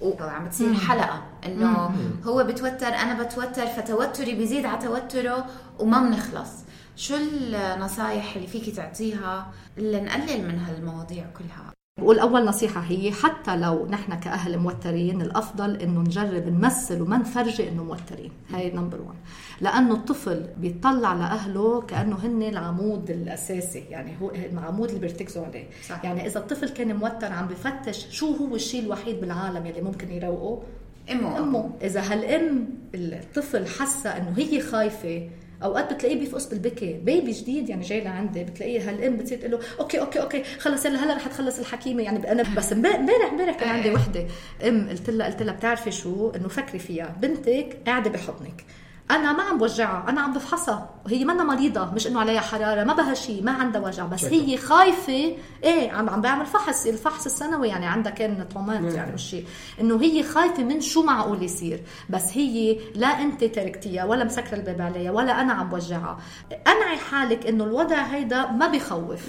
وعم 0.00 0.44
بتصير 0.44 0.74
حلقة 0.74 1.22
إنه 1.46 1.90
هو 2.24 2.44
بتوتر 2.44 2.86
أنا 2.86 3.22
بتوتر 3.22 3.66
فتوتري 3.66 4.34
بيزيد 4.34 4.66
على 4.66 4.78
توتره 4.78 5.46
وما 5.78 6.00
بنخلص. 6.00 6.50
شو 6.96 7.14
النصايح 7.16 8.36
اللي 8.36 8.46
فيكي 8.46 8.70
تعطيها 8.70 9.52
لنقلل 9.76 10.48
من 10.48 10.58
هالمواضيع 10.58 11.24
كلها؟ 11.38 11.72
بقول 11.98 12.18
أول 12.18 12.44
نصيحة 12.44 12.80
هي 12.80 13.12
حتى 13.12 13.56
لو 13.56 13.86
نحن 13.86 14.14
كأهل 14.14 14.58
موترين 14.58 15.22
الأفضل 15.22 15.76
إنه 15.76 16.00
نجرب 16.00 16.48
نمثل 16.48 17.02
وما 17.02 17.18
نفرجي 17.18 17.68
إنه 17.68 17.84
موترين. 17.84 18.32
هاي 18.50 18.70
number 18.70 19.00
1 19.00 19.14
لأنه 19.60 19.94
الطفل 19.94 20.46
بيطلع 20.56 21.12
لأهله 21.14 21.80
كأنه 21.80 22.16
هن 22.16 22.42
العمود 22.42 23.10
الأساسي. 23.10 23.78
يعني 23.78 24.16
هو 24.22 24.30
العمود 24.30 24.88
اللي 24.88 25.00
بيرتكزوا 25.00 25.44
عليه. 25.44 25.64
صح. 25.88 26.04
يعني 26.04 26.26
إذا 26.26 26.40
الطفل 26.40 26.68
كان 26.68 26.96
موتر 26.96 27.32
عم 27.32 27.46
بفتش 27.46 28.06
شو 28.10 28.36
هو 28.36 28.54
الشيء 28.54 28.82
الوحيد 28.82 29.20
بالعالم 29.20 29.66
يلي 29.66 29.80
ممكن 29.80 30.10
يروقه؟ 30.10 30.62
إمه. 31.10 31.38
إمه. 31.38 31.70
إذا 31.82 32.00
هالأم 32.00 32.68
الطفل 32.94 33.66
حاسة 33.66 34.10
إنه 34.10 34.34
هي 34.36 34.60
خايفة 34.60 35.28
أوقات 35.62 35.92
بتلاقيه 35.92 36.18
بيفقس 36.18 36.46
بالبكي 36.46 36.92
baby 36.92 37.30
جديد 37.32 37.68
يعني 37.68 37.82
جاي 37.82 38.00
لعندي 38.00 38.44
بتلاقيه 38.44 38.90
هالأم 38.90 39.16
بتصير 39.16 39.38
تقول 39.38 39.50
له 39.50 39.60
okay 39.80 40.00
okay 40.00 40.20
okay 40.20 40.44
خلص 40.44 40.84
يلا 40.86 41.04
هلا 41.04 41.14
رح 41.16 41.26
تخلص 41.26 41.58
الحكيمة. 41.58 42.02
يعني 42.02 42.32
أنا 42.32 42.42
بس 42.56 42.72
امبارح 42.72 42.94
امبارح 42.96 43.30
امبارح 43.32 43.56
كان 43.56 43.68
عندي 43.68 43.90
وحدة 43.90 44.26
أم 44.68 44.88
قلت 44.88 45.10
لها 45.10 45.26
قلت 45.26 45.42
لها 45.42 45.54
بتعرفي 45.54 45.90
شو؟ 45.90 46.30
إنه 46.30 46.48
فكري 46.48 46.78
فيها 46.78 47.16
بنتك 47.22 47.76
قاعدة 47.86 48.10
بحضنك. 48.10 48.64
أنا 49.10 49.32
ما 49.32 49.42
عم 49.42 49.58
بوجعها 49.58 50.08
أنا 50.08 50.20
عم 50.20 50.32
بفحصها. 50.32 50.90
وهي 51.06 51.24
منا 51.24 51.44
مريضة 51.44 51.90
مش 51.94 52.06
إنه 52.06 52.20
عليها 52.20 52.40
حرارة 52.40 52.84
ما 52.84 52.94
بها 52.94 53.14
شيء 53.14 53.42
ما 53.42 53.52
عندها 53.52 53.80
وجع. 53.82 54.06
بس 54.06 54.24
هي 54.24 54.56
خايفة 54.56 55.36
إيه 55.64 55.92
عم 55.92 56.10
عم 56.10 56.20
بعمل 56.20 56.46
فحص 56.46 56.86
الفحص 56.86 57.24
السنوي 57.26 57.68
يعني 57.68 57.86
عندها 57.86 58.12
كان 58.12 58.46
طومات 58.54 58.94
يعني 58.94 59.12
مش 59.12 59.22
شيء 59.22 59.46
إنه 59.80 60.02
هي 60.02 60.22
خايفة 60.22 60.62
من 60.62 60.80
شو 60.80 61.02
معقول 61.02 61.42
يصير. 61.42 61.82
بس 62.10 62.24
هي 62.32 62.78
لا 62.94 63.06
أنت 63.06 63.44
تركتيها 63.44 64.04
ولا 64.04 64.24
مسكرة 64.24 64.56
الباب 64.56 64.80
عليها 64.80 65.10
ولا 65.10 65.40
أنا 65.40 65.52
عم 65.52 65.68
بوجعها. 65.68 66.18
أنعي 66.66 66.96
حالك 66.96 67.46
إنه 67.46 67.64
الوضع 67.64 67.96
هيدا 68.02 68.50
ما 68.50 68.68
بخوف. 68.68 69.28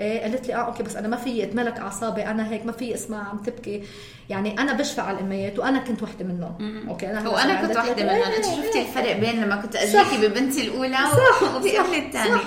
إيه 0.00 0.22
قالت 0.22 0.48
لي 0.48 0.54
آه 0.54 0.58
okay 0.58 0.82
بس 0.82 0.96
أنا 0.96 1.08
ما 1.08 1.16
في 1.16 1.44
اتملك 1.44 1.78
أعصابي 1.78 2.26
أنا 2.26 2.50
هيك 2.50 2.66
ما 2.66 2.72
في 2.72 2.94
اسمع 2.94 3.28
عم 3.28 3.38
تبكي. 3.38 3.82
يعني 4.28 4.58
أنا 4.60 4.72
بشفع 4.72 5.02
على 5.02 5.16
الأميات 5.18 5.58
وأنا 5.58 5.78
كنت 5.78 6.02
وحدة 6.02 6.24
منهم. 6.24 6.88
okay 6.88 7.10
أنا 7.10 7.28
وأنا 7.28 7.60
كنت 7.62 7.72
ثلاثة. 7.72 8.02
منهم. 8.02 8.22
أنت 8.22 8.46
إيه، 8.46 8.56
شفتي 8.62 8.78
إيه. 8.78 8.88
الفرق 8.88 9.16
بين 9.16 9.44
لما 9.44 9.56
كنت 9.56 9.76
أجيكي 9.76 10.28
ببنتي 10.28 10.68
الأولى 10.68 10.98
وببنتي 11.42 11.98
الثانية. 12.06 12.40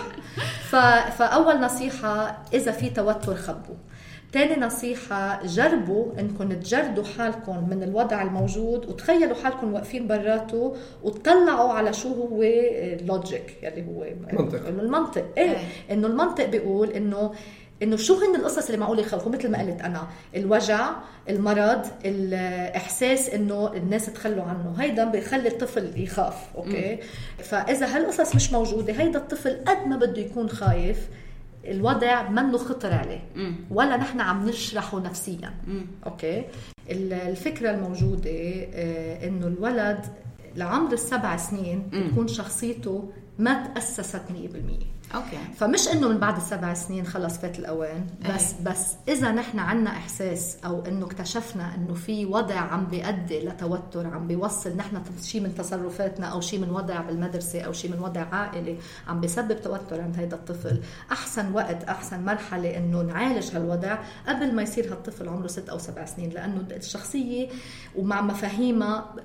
فأول 1.18 1.62
نصيحة 1.62 2.38
إذا 2.54 2.72
في 2.72 2.90
توتر 2.90 3.36
خبوا 3.36 3.76
تاني 4.32 4.56
نصيحة 4.66 5.46
جربوا 5.46 6.20
انكم 6.20 6.54
تجردوا 6.54 7.04
حالكم 7.04 7.70
من 7.70 7.84
الوضع 7.84 8.22
الموجود 8.22 8.86
وتخيلوا 8.86 9.36
حالكم 9.36 9.74
واقفين 9.74 10.08
براته 10.08 10.76
وتطلعوا 11.04 11.74
على 11.74 11.94
شو 11.94 12.14
هو 12.14 12.42
ال 12.44 12.63
logic 12.63 13.58
يلي 13.64 13.86
هو 13.88 14.06
منطق. 14.32 14.68
إنه 14.68 14.82
المنطق. 14.82 15.26
إيه 15.38 15.52
إيه. 15.52 15.58
إنه 15.92 16.08
المنطق 16.08 16.46
بيقول 16.46 16.90
إنه 16.90 17.34
إنه 17.84 17.96
شو 17.96 18.14
هن 18.16 18.36
القصص 18.36 18.66
اللي 18.66 18.78
معقول 18.78 19.00
يخوفوا 19.00 19.32
مثل 19.32 19.52
ما 19.52 19.62
قلت 19.62 19.82
أنا 19.82 20.08
الوجع 20.36 20.90
المرض 21.30 21.86
الإحساس 22.06 23.30
إنه 23.30 23.74
الناس 23.74 24.06
تخلوا 24.14 24.44
عنه. 24.44 24.76
هيدا 24.80 25.06
بيخلي 25.06 25.48
الطفل 25.48 25.92
يخاف 26.04 26.36
okay؟ 26.56 27.00
فإذا 27.38 27.86
هالقصص 27.86 28.36
مش 28.36 28.52
موجودة 28.54 28.94
هيدا 28.94 29.20
الطفل 29.20 29.58
قد 29.66 29.88
ما 29.88 29.98
بده 29.98 30.22
يكون 30.22 30.50
خايف 30.50 31.08
الوضع 31.68 32.30
منه 32.30 32.58
خطر 32.58 32.94
عليه. 32.94 33.22
ولا 33.72 33.98
نحن 33.98 34.20
عم 34.22 34.50
نشرحه 34.50 35.00
نفسيا. 35.00 35.54
okay؟ 36.06 36.44
ال- 36.90 37.14
الفكرة 37.14 37.72
الموجودة 37.72 38.32
آه، 38.74 39.28
إنه 39.28 39.48
الولد 39.48 40.00
لعمر 40.56 40.94
السبع 40.94 41.38
سنين 41.38 41.90
بتكون 41.94 42.28
شخصيته 42.28 43.10
ما 43.40 43.68
تأسست 43.68 44.22
100% 44.30 44.86
أوكي 45.16 45.38
فمش 45.58 45.88
إنه 45.88 46.08
من 46.08 46.18
بعد 46.18 46.38
السبع 46.38 46.74
سنين 46.74 47.06
خلص 47.06 47.38
فات 47.38 47.60
الأوان 47.60 48.08
بس 48.36 48.54
أي. 48.54 48.64
بس 48.66 48.96
إذا 49.08 49.32
نحن 49.32 49.60
عنا 49.60 49.90
إحساس 49.90 50.58
أو 50.66 50.86
إنه 50.86 51.06
اكتشفنا 51.06 51.76
إنه 51.76 51.94
في 51.94 52.26
وضع 52.26 52.56
عم 52.56 52.86
بيؤدي 52.86 53.40
لتوتر 53.40 54.08
عم 54.08 54.28
بيوصل 54.28 54.78
نحن 54.78 55.02
شيء 55.22 55.42
من 55.42 55.56
تصرفاتنا 55.56 56.28
أو 56.28 56.42
شيء 56.42 56.60
من 56.60 56.70
وضع 56.70 57.02
بالمدرسة 57.02 57.62
أو 57.62 57.74
شيء 57.74 57.92
من 57.92 58.00
وضع 58.00 58.22
عائلي 58.22 58.78
عم 59.08 59.22
بيسبب 59.22 59.62
توتر 59.62 60.02
عند 60.02 60.20
هيدا 60.20 60.36
الطفل 60.36 60.82
أحسن 61.12 61.54
وقت 61.54 61.84
أحسن 61.84 62.26
مرحلة 62.26 62.78
إنه 62.78 63.02
نعالج 63.02 63.56
هالوضع 63.56 63.98
قبل 64.28 64.56
ما 64.56 64.62
يصير 64.62 64.92
هالطفل 64.92 65.30
عمره 65.30 65.48
ست 65.48 65.70
أو 65.70 65.78
سبع 65.78 66.06
سنين 66.06 66.30
لأنه 66.30 66.66
الشخصية 66.72 67.50
ومع 67.96 68.22
مفاهيمها 68.22 69.16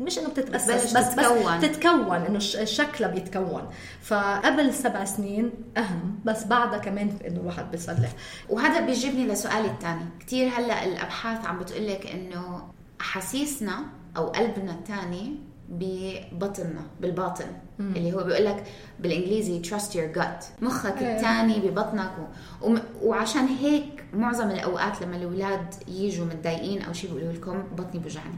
مش 0.00 0.18
إنه 0.18 0.28
بتتأسس 0.28 0.70
بتبلش 0.70 0.92
بس 0.92 1.14
تتكون. 1.14 1.58
بس 1.58 1.62
تتكون 1.62 2.12
إنه 2.14 2.38
شكلها 2.64 3.10
بيتكون 3.10 3.62
فقبل 4.02 4.74
سبع 4.74 5.04
سنين 5.04 5.31
أهم 5.76 6.18
بس 6.24 6.44
بعدها 6.44 6.78
كمان 6.78 7.18
إنه 7.26 7.40
الواحد 7.40 7.70
بيصلح. 7.70 8.12
وهذا 8.50 8.86
بيجيبني 8.86 9.26
لسؤالي 9.26 9.66
الثاني 9.70 10.04
كثير 10.20 10.48
هلأ 10.48 10.84
الأبحاث 10.84 11.46
عم 11.46 11.58
بتقول 11.58 11.86
لك 11.86 12.06
إنه 12.06 12.62
احاسيسنا 13.00 13.84
أو 14.16 14.26
قلبنا 14.26 14.72
الثاني 14.72 15.36
ببطننا 15.68 16.82
بالباطن. 17.00 17.46
مم. 17.78 17.92
اللي 17.96 18.12
هو 18.12 18.24
بيقول 18.24 18.44
لك 18.44 18.64
بالإنجليزي 19.00 19.62
trust 19.62 19.92
your 19.92 20.18
gut. 20.18 20.62
مخك 20.62 21.02
إيه. 21.02 21.16
الثاني 21.16 21.60
ببطنك. 21.60 22.12
و... 22.18 22.66
وم... 22.66 22.82
وعشان 23.02 23.46
هيك 23.46 24.04
معظم 24.12 24.50
الأوقات 24.50 25.02
لما 25.02 25.16
الأولاد 25.16 25.74
يجوا 25.88 26.26
متضايقين 26.26 26.82
أو 26.82 26.92
شيء 26.92 27.14
بيقولوا 27.14 27.32
لكم 27.32 27.62
بطني 27.76 28.00
بوجعني. 28.00 28.34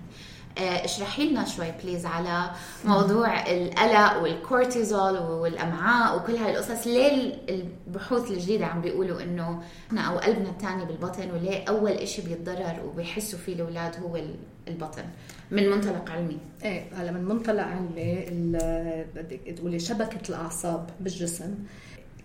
اشرحي 0.58 1.30
لنا 1.30 1.44
شوي 1.44 1.66
please 1.82 2.06
على 2.06 2.50
موضوع 2.84 3.50
القلق 3.50 4.22
والكورتيزول 4.22 5.18
والأمعاء 5.18 6.16
وكل 6.16 6.36
هاي 6.36 6.50
القصص. 6.58 6.86
ليه 6.86 7.34
البحوث 7.48 8.30
الجديدة 8.30 8.66
عم 8.66 8.80
بيقولوا 8.80 9.22
إنه 9.22 9.62
إحنا 9.88 10.00
أو 10.00 10.18
قلبنا 10.18 10.48
الثاني 10.50 10.84
بالبطن 10.84 11.30
وليه 11.30 11.64
أول 11.68 11.90
إشي 11.90 12.22
بيتضرر 12.22 12.80
وبيحسوا 12.86 13.38
فيه 13.38 13.52
الأولاد 13.54 13.96
هو 14.02 14.16
ال- 14.16 14.34
البطن؟ 14.68 15.04
من 15.50 15.70
منطلق 15.70 16.10
علمي. 16.10 16.38
إيه 16.64 16.84
هلا 16.94 17.10
من 17.12 17.24
منطلق 17.24 17.62
علمي 17.62 18.24
بدك 19.14 19.40
تقولي 19.56 19.78
شبكة 19.78 20.28
الأعصاب 20.28 20.90
بالجسم 21.00 21.54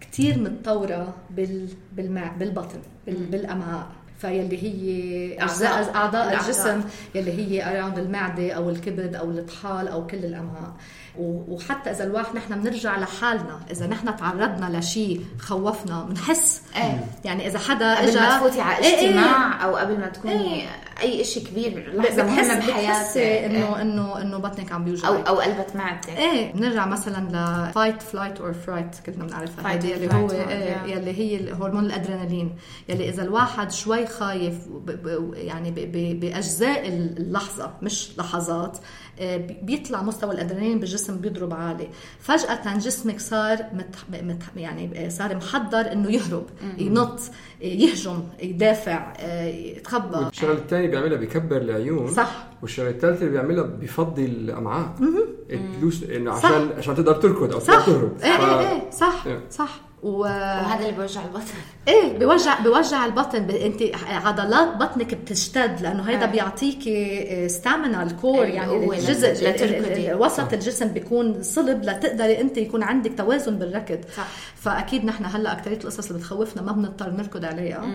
كثير 0.01 0.39
متطورة 0.39 1.13
بال 1.29 1.69
بالبطن 2.37 2.79
بال 3.07 3.15
بالأمعاء. 3.25 3.87
فيلي 4.19 4.63
هي 4.63 5.43
اجزاء 5.43 5.71
أعضاء. 5.71 5.95
أعضاء 5.95 6.23
الأعضاء. 6.29 6.33
الجسم 6.41 6.83
يلي 7.15 7.31
هي 7.31 7.79
around 7.79 7.99
المعدة 7.99 8.51
أو 8.51 8.69
الكبد 8.69 9.15
أو 9.15 9.29
الطحال 9.31 9.87
أو 9.87 10.07
كل 10.07 10.17
الامعاء 10.17 10.73
وحتى 11.17 11.91
إذا 11.91 12.03
الواحد 12.03 12.35
نحن 12.35 12.61
بنرجع 12.61 12.97
لحالنا 12.99 13.59
إذا 13.71 13.87
نحن 13.87 14.15
تعرضنا 14.15 14.77
لشيء 14.79 15.25
خوفنا 15.39 16.03
بنحس 16.03 16.61
إيه. 16.75 17.05
يعني 17.25 17.47
إذا 17.47 17.59
حدا 17.59 17.95
قبل 17.95 18.07
اجى 18.09 18.19
ما 18.19 18.37
تفوتي 18.37 18.61
على 18.61 18.85
إيه 18.85 18.95
إيه. 18.95 19.07
اجتماع 19.09 19.63
أو 19.65 19.75
قبل 19.75 19.99
ما 19.99 20.07
تكوني 20.07 20.65
أي 21.01 21.23
شيء 21.23 21.43
كبير 21.47 21.93
لحظة 21.95 22.23
مهمة 22.23 22.59
بحياتك 22.67 23.17
انه 23.17 23.81
انه 23.81 24.21
إنه 24.21 24.37
بطنك 24.37 24.71
عم 24.71 24.83
بيوجعك 24.85 25.05
أو 25.05 25.15
أو 25.15 25.39
قلبت 25.39 25.75
معدتك 25.75 26.09
إيه 26.09 26.53
بنرجع 26.53 26.85
مثلا 26.85 27.17
ل 27.29 27.71
fight 27.73 28.01
flight 28.01 28.39
or 28.39 28.53
fright 28.67 29.05
كلنا 29.05 29.25
بنعرفها. 29.25 29.71
هيدي 29.71 29.95
اللي 29.95 30.13
هو 30.15 30.31
إيه. 30.31 30.77
يلي 30.85 31.17
هي 31.19 31.53
هرمون 31.53 31.85
الأدرينالين. 31.85 32.55
يلي 32.89 33.09
إذا 33.09 33.23
الواحد 33.23 33.71
شوي 33.71 34.07
خايف 34.07 34.53
يعني 35.33 35.71
بأجزاء 36.13 36.87
اللحظة 36.87 37.71
مش 37.81 38.09
لحظات 38.17 38.77
بي- 39.19 39.57
بيطلع 39.61 40.01
مستوى 40.01 40.31
الأدرينالين 40.33 40.79
بالجسم 40.79 40.98
بيضرب 41.07 41.53
عالي. 41.53 41.87
فجأة 42.19 42.77
جسمك 42.77 43.19
صار 43.19 43.57
مت 43.73 43.95
مت 44.23 44.41
يعني 44.55 45.05
آه، 45.05 45.09
صار 45.09 45.35
محضر 45.35 45.91
إنه 45.91 46.11
يهرب 46.11 46.45
ينط 46.77 47.19
يهجم 47.61 48.23
يدافع 48.41 49.13
آه، 49.19 49.43
يتخبى. 49.45 50.17
والشغله 50.17 50.53
الثانية 50.53 50.87
بيعملها 50.87 51.17
بكبر 51.17 51.57
العيون. 51.57 52.13
صح. 52.13 52.47
والشغله 52.61 52.89
الثالثه 52.89 53.19
اللي 53.21 53.31
بيعملها 53.31 53.63
بفضي 53.63 54.25
الأمعاء. 54.25 54.95
تلوس 55.79 56.03
إنه 56.03 56.35
صح. 56.35 56.45
عشان 56.45 56.69
عشان 56.77 56.95
تقدر 56.95 57.13
تركض 57.15 57.53
أو 57.53 57.59
تقدر 57.59 57.61
صح. 57.79 57.85
تهرب. 57.85 58.17
إيه 58.23 58.29
إيه 58.31 58.59
إيه 58.71 58.89
صح 58.91 59.23
إيه. 59.27 59.39
صح. 59.51 59.88
و... 60.03 60.19
وهذا 60.19 60.79
اللي 60.79 60.91
بيوجع 60.91 61.25
البطن. 61.25 61.53
إيه 61.87 62.17
بيوجع 62.17 62.59
بيوجع 62.59 63.05
البطن. 63.05 63.39
ب... 63.39 63.51
أنت 63.51 63.83
عضلات 64.09 64.77
بطنك 64.77 65.13
بتشتد 65.13 65.81
لأنه 65.81 66.03
هيدا 66.03 66.23
آه. 66.23 66.31
بيعطيكي 66.31 67.49
ستامنا 67.49 68.03
الكور. 68.03 68.43
أي 68.43 68.49
يعني 68.49 68.97
الجزء 68.97 70.15
وسط 70.15 70.53
الجسم 70.53 70.87
بيكون 70.87 71.43
صلب 71.43 71.83
لتقدري 71.83 72.41
أنت 72.41 72.57
يكون 72.57 72.83
عندك 72.83 73.11
توازن 73.17 73.55
بالركض. 73.55 73.99
صح. 74.17 74.27
فأكيد 74.55 75.05
نحن 75.05 75.25
هلأ 75.25 75.51
اكثريه 75.51 75.77
القصص 75.77 76.07
اللي 76.07 76.19
بتخوفنا 76.19 76.61
ما 76.61 76.71
بنضطر 76.71 77.09
نركض 77.09 77.45
عليها. 77.45 77.85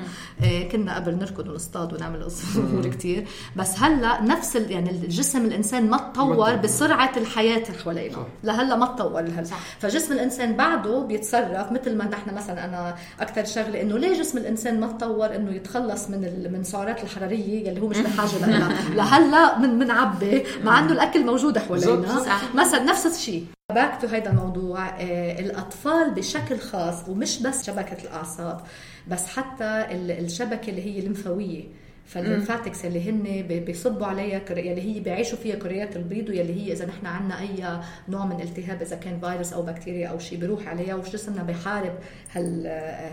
إيه 0.42 0.68
كنا 0.68 0.96
قبل 0.96 1.14
نركض 1.14 1.48
ونصطاد 1.48 1.92
ونعمل 1.92 2.24
قصص 2.24 2.56
امور 2.56 2.86
كثير 2.94 3.26
بس 3.56 3.78
هلأ 3.78 4.22
نفس 4.22 4.56
ال... 4.56 4.70
يعني 4.70 4.90
الجسم 4.90 5.44
الإنسان 5.44 5.90
ما 5.90 5.96
تطور. 5.96 6.56
بسرعة 6.56 7.12
الحياة 7.16 7.62
اللي 7.68 7.78
حوالينا. 7.84 8.26
لهلأ 8.44 8.76
ما 8.76 8.86
تطور 8.86 9.20
هلا 9.20 9.44
صح. 9.44 9.58
فجسم 9.78 10.12
الإنسان 10.12 10.56
بعده 10.56 11.00
بيتصرف 11.00 11.72
مثل 11.72 11.93
ما 11.94 12.04
نحن 12.04 12.34
مثلا 12.34 12.64
أنا 12.64 12.94
أكثر 13.20 13.44
شغلة 13.44 13.80
إنه 13.82 13.98
ليه 13.98 14.18
جسم 14.18 14.38
الإنسان 14.38 14.80
ما 14.80 14.86
تطور 14.86 15.36
إنه 15.36 15.50
يتخلص 15.54 16.10
من 16.10 16.18
من 16.52 16.60
السعرات 16.60 17.02
الحرارية 17.04 17.68
يلي 17.68 17.80
هو 17.80 17.86
مش 17.88 17.98
بحاجه 17.98 18.38
لها؟ 18.46 18.90
لهلأ 18.94 19.58
من 19.58 19.78
بنعبي 19.78 20.44
مع 20.64 20.78
إنه 20.78 20.92
الأكل 20.92 21.26
موجود 21.26 21.58
حوالينا. 21.58 22.22
مثلا 22.54 22.82
نفس 22.82 23.06
الشيء. 23.06 23.46
back 23.74 24.00
to 24.02 24.06
هيدا 24.06 24.30
الموضوع 24.30 24.88
آه، 24.88 25.40
الأطفال 25.40 26.10
بشكل 26.10 26.58
خاص 26.58 27.08
ومش 27.08 27.42
بس 27.42 27.66
شبكة 27.66 28.02
الأعصاب 28.04 28.60
بس 29.08 29.26
حتى 29.26 29.64
ال- 29.90 30.24
الشبكة 30.24 30.70
اللي 30.70 30.82
هي 30.94 30.98
الليمفاويه 30.98 31.62
فال 32.06 32.19
lymphatics 32.19 32.84
اللي 32.84 33.10
هن 33.10 33.42
بيصبوا 33.64 34.06
عليها 34.06 34.40
يلي 34.50 34.82
هي 34.96 35.00
بيعيشوا 35.00 35.38
فيها 35.38 35.56
كريات 35.56 35.96
البيض 35.96 36.28
واللي 36.28 36.66
هي 36.66 36.72
إذا 36.72 36.86
نحن 36.86 37.06
عندنا 37.06 37.40
أي 37.40 37.80
نوع 38.08 38.26
من 38.26 38.40
التهاب 38.40 38.82
إذا 38.82 38.96
كان 38.96 39.20
فيروس 39.20 39.52
أو 39.52 39.62
بكتيريا 39.62 40.08
أو 40.08 40.18
شيء 40.18 40.38
بيروح 40.38 40.68
عليها 40.68 40.94
وجسمنا 40.94 41.42
بيحارب 41.42 41.92
هال 42.32 42.66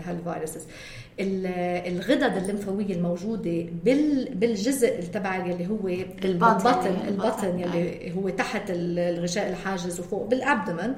ها 0.04 0.11
ال 0.11 0.18
viruses 0.18 0.66
ال- 1.20 1.46
الغدد 1.92 2.36
الليمفاوية 2.36 2.94
الموجودة 2.96 3.66
بال 3.84 4.28
بالجزء 4.34 5.00
تبع 5.00 5.36
يلي 5.46 5.66
هو. 5.68 5.88
البطن 5.88 6.24
البطن. 6.24 7.08
البطن 7.08 7.58
يلي 7.60 8.12
هو 8.16 8.28
تحت 8.28 8.70
ال- 8.70 8.98
الغشاء 8.98 9.48
الحاجز 9.50 10.00
وفوق 10.00 10.26
بال 10.26 10.41
abdomen 10.41 10.94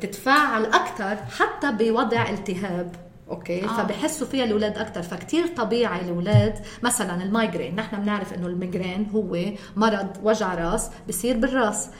تتفاعل 0.00 0.64
أكثر 0.66 1.16
حتى 1.16 1.72
بوضع 1.72 2.28
التهاب 2.30 2.94
okay؟ 3.30 3.64
آه. 3.64 3.68
فبحسوا 3.68 4.26
فيها 4.26 4.44
الأولاد 4.44 4.78
أكثر 4.78 5.02
فكتير 5.02 5.46
طبيعي 5.46 6.00
الأولاد 6.00 6.54
مثلا 6.82 7.22
ال 7.22 7.28
migraine 7.28 7.74
نحن 7.76 8.02
بنعرف 8.02 8.34
إنه 8.34 8.46
ال 8.46 8.53
migraine 8.53 9.06
هو 9.14 9.36
مرض 9.76 10.08
وجع 10.22 10.54
راس 10.54 10.90
بصير 11.08 11.36
بالراس. 11.36 11.90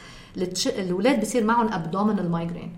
الأولاد 0.66 1.20
بصير 1.20 1.44
معهم 1.44 1.72
abdominal 1.72 2.30
migraine 2.30 2.72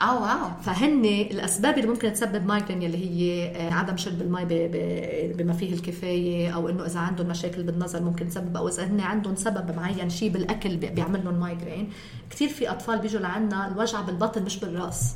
آه 0.00 0.22
wow. 0.22 0.50
فهن 0.62 1.04
الأسباب 1.04 1.78
اللي 1.78 1.88
ممكن 1.88 2.12
تسبب 2.12 2.46
migraine 2.46 2.82
اللي 2.82 2.98
هي 2.98 3.46
آه، 3.56 3.72
عدم 3.74 3.96
شرب 3.96 4.22
المي 4.22 4.44
بما 5.34 5.52
فيه 5.52 5.72
الكفاية 5.74 6.50
أو 6.54 6.68
إنه 6.68 6.86
إذا 6.86 7.00
عندهم 7.00 7.26
مشاكل 7.28 7.62
بالنظر 7.62 8.02
ممكن 8.02 8.28
تسبب 8.28 8.56
أو 8.56 8.68
إذا 8.68 8.84
هن 8.86 9.00
عندهم 9.00 9.34
سبب 9.36 9.76
معين 9.76 10.10
شيء 10.10 10.30
بالأكل 10.30 10.76
بي- 10.76 10.88
بيعمل 10.90 11.24
لهم 11.24 11.34
migraine 11.40 11.90
كثير 12.30 12.48
في 12.48 12.70
أطفال 12.70 12.98
بيجوا 12.98 13.20
لعنا 13.20 13.68
الوجع 13.68 14.00
بالبطن 14.00 14.42
مش 14.42 14.60
بالراس. 14.60 15.14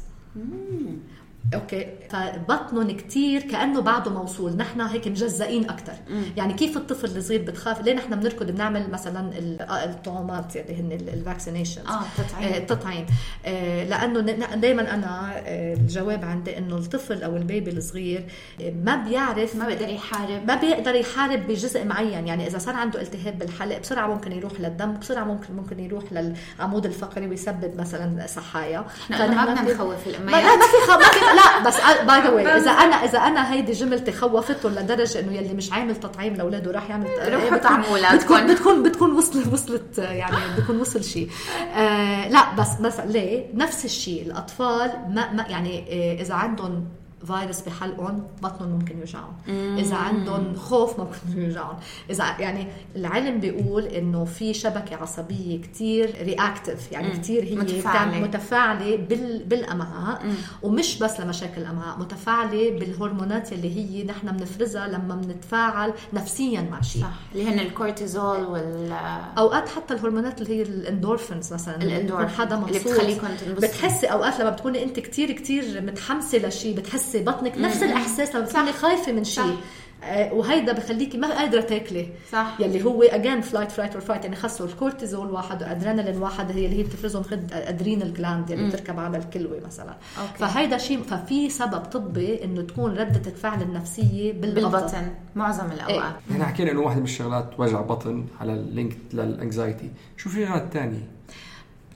okay. 1.54 1.86
فبطنهم 2.10 2.96
كثير 2.96 3.42
كأنه 3.42 3.80
بعده 3.80 4.10
موصول. 4.10 4.56
نحن 4.56 4.80
هيك 4.80 5.08
مجزئين 5.08 5.70
أكثر 5.70 5.92
يعني 6.36 6.54
كيف 6.54 6.76
الطفل 6.76 7.16
الصغير 7.16 7.42
بتخاف؟ 7.42 7.80
ليه 7.82 7.94
نحن 7.94 8.20
بنركض 8.20 8.50
بنعمل 8.50 8.90
مثلا 8.90 9.30
آه، 9.60 9.84
الطعومات 9.84 10.56
اللي 10.56 10.80
هن 10.80 10.92
ال 10.92 11.00
vaccination 11.00 11.86
آه 11.86 12.02
تطعيم. 12.18 12.54
التطعيم 12.54 13.06
آه، 13.46 13.84
لأنه 13.84 14.20
دائما 14.54 14.94
أنا 14.94 15.32
آه، 15.36 15.74
الجواب 15.74 16.24
عندي 16.24 16.58
إنه 16.58 16.76
الطفل 16.76 17.22
أو 17.22 17.36
ال 17.36 17.43
baby 17.43 17.70
الصغير 17.70 18.26
آه، 18.60 18.70
ما 18.84 18.96
بيعرف 18.96 19.56
ما 19.56 19.66
بيقدر 19.66 19.88
يحارب. 19.88 20.46
ما 20.46 20.54
بيقدر 20.54 20.94
يحارب 20.94 21.46
بجزء 21.46 21.84
معين. 21.84 22.26
يعني 22.26 22.46
إذا 22.46 22.58
صار 22.58 22.74
عنده 22.74 23.00
التهاب 23.00 23.38
بالحلق 23.38 23.78
بسرعة 23.78 24.06
ممكن 24.06 24.32
يروح 24.32 24.52
للدم 24.60 24.98
بسرعة 24.98 25.24
ممكن 25.24 25.54
ممكن 25.54 25.80
يروح 25.80 26.04
للعمود 26.12 26.86
الفقري 26.86 27.26
ويسبب 27.28 27.80
مثلا 27.80 28.26
صحايا 28.26 28.84
نحن 29.10 29.34
ما 29.34 29.44
بدنا 29.44 29.74
نخوف 29.74 30.06
الاميات 30.06 30.44
ما 30.44 30.66
في 30.66 30.90
خ... 30.92 31.31
لا 31.34 31.62
بس 31.68 31.76
by 32.06 32.20
the 32.22 32.28
way 32.30 32.56
إذا 32.56 32.70
أنا 32.70 32.96
إذا 32.96 33.18
أنا 33.18 33.52
هيدي 33.52 33.72
جملتي 33.72 34.12
خوفتهم 34.12 34.72
لدرجه 34.72 35.20
إنه 35.20 35.32
يلي 35.32 35.54
مش 35.54 35.72
عامل 35.72 35.96
تطعيم 35.96 36.34
لأولاده 36.34 36.70
راح 36.72 36.90
يعمل 36.90 37.06
روحوا 37.28 37.50
بتكون- 37.50 37.58
طعموا. 37.58 38.14
بتكون 38.16 38.46
بتكون 38.46 38.82
بتكون 38.82 39.12
وصل 39.12 39.52
وصلت 39.52 39.98
يعني 39.98 40.36
بتكون 40.58 40.80
وصل 40.80 41.04
شيء 41.04 41.28
آه 41.76 42.28
لا 42.28 42.54
بس 42.54 42.68
بس 42.80 43.00
ليه؟ 43.00 43.44
نفس 43.54 43.84
الشيء 43.84 44.22
الأطفال 44.26 44.90
ما, 45.08 45.32
ما 45.32 45.46
يعني 45.48 45.84
آه 46.18 46.22
إذا 46.22 46.34
عندهم 46.34 46.84
فيروس 47.26 47.60
بحلقهم 47.60 48.26
بطنهم 48.42 48.70
ممكن 48.70 48.98
يوجعهم. 48.98 49.32
إذا 49.78 49.96
عندهم 49.96 50.54
خوف 50.56 50.98
ممكن 51.00 51.42
يوجعهم. 51.42 51.76
إذا 52.10 52.24
يعني 52.40 52.66
العلم 52.96 53.40
بيقول 53.40 53.84
إنه 53.84 54.24
في 54.24 54.54
شبكة 54.54 54.96
عصبية 54.96 55.60
كتير 55.62 56.14
رياكتيف 56.22 56.92
يعني 56.92 57.10
كتير 57.10 57.42
هي 57.44 57.54
متفاعلة. 57.56 58.10
بتعمل- 58.10 58.22
متفاعلة 58.28 58.96
بال 58.96 59.44
بالأمعاء. 59.44 60.22
ومش 60.62 60.98
بس 60.98 61.20
لمشاكل 61.20 61.60
الأمعاء 61.62 61.98
متفاعلة 61.98 62.70
بالهرمونات 62.70 63.52
اللي 63.52 63.76
هي 63.76 64.04
نحن 64.04 64.26
بنفرزها 64.36 64.88
لما 64.88 65.14
بنتفاعل 65.16 65.92
نفسيا 66.12 66.60
مع 66.70 66.80
شيء. 66.80 67.02
صح. 67.02 67.08
اللي 67.34 67.48
هن 67.48 67.58
الكورتيزول 67.58 68.44
وال 68.44 68.92
أوقات 69.38 69.68
حتى 69.68 69.94
الهرمونات 69.94 70.40
اللي 70.42 70.58
هي 70.58 70.62
الاندورفينز 70.62 71.52
مثلا 71.52 71.76
الإندورفين 71.82 72.24
يكون 72.24 72.28
حدا 72.38 72.54
اللي 72.56 72.66
مبسوط. 72.78 72.92
بتخليكم 72.92 73.26
تنبسطوا. 73.26 73.68
بتحسي 73.68 74.06
أوقات 74.06 74.40
لما 74.40 74.50
بتكوني 74.50 74.82
أنت 74.82 75.00
كتير 75.00 75.32
كتير 75.32 75.80
متحمسة 75.82 76.38
لشيء 76.38 76.76
بتحسي 76.76 77.11
بطنك 77.16 77.58
نفس 77.58 77.82
الإحساس 77.82 78.34
لما 78.34 78.44
بتكوني 78.44 78.72
خايفة 78.72 79.12
من 79.12 79.24
شيء. 79.24 79.56
آه، 80.04 80.32
وهيدا 80.34 80.72
بخليكي 80.72 81.18
ما 81.18 81.38
قادرة 81.38 81.60
تاكلي. 81.60 82.08
صح. 82.32 82.56
يلي 82.60 82.84
هو 82.84 83.02
again 83.02 83.40
flight 83.40 83.70
flight 83.72 83.92
or 83.92 84.00
fight 84.00 84.24
يعني 84.24 84.36
خصوا 84.36 84.66
الكورتيزول 84.66 85.30
واحد 85.30 85.62
وادرينالين 85.62 86.22
واحد 86.22 86.52
هي 86.52 86.66
اللي 86.66 86.78
هي 86.78 86.82
بتفرزهم 86.82 87.22
خد 87.22 87.52
adrenal 87.52 88.14
gland 88.14 88.50
يلي 88.50 88.68
بتركب 88.68 88.98
على 88.98 89.18
الكلوة 89.18 89.60
مثلا. 89.66 89.96
okay. 90.20 90.38
فهيدا 90.38 90.78
شيء 90.78 91.02
ففي 91.02 91.50
سبب 91.50 91.78
طبي 91.80 92.44
إنه 92.44 92.62
تكون 92.62 92.90
ردة 92.90 93.30
الفعل 93.30 93.62
النفسية 93.62 94.32
بالبطن, 94.32 94.70
بالبطن 94.70 95.08
معظم 95.34 95.66
الأوقات. 95.72 96.14
إحنا 96.30 96.44
حكينا 96.44 96.70
إنه 96.70 96.80
واحدة 96.80 96.98
من 96.98 97.06
الشغلات 97.06 97.50
وجع 97.58 97.80
بطن 97.80 98.26
على 98.40 98.52
ال 98.52 98.61
link 98.61 98.96
لل 99.12 99.30
anxiety 99.30 99.90
شو 100.16 100.30
في 100.30 100.46
شغلات 100.46 100.72
تانية 100.72 101.08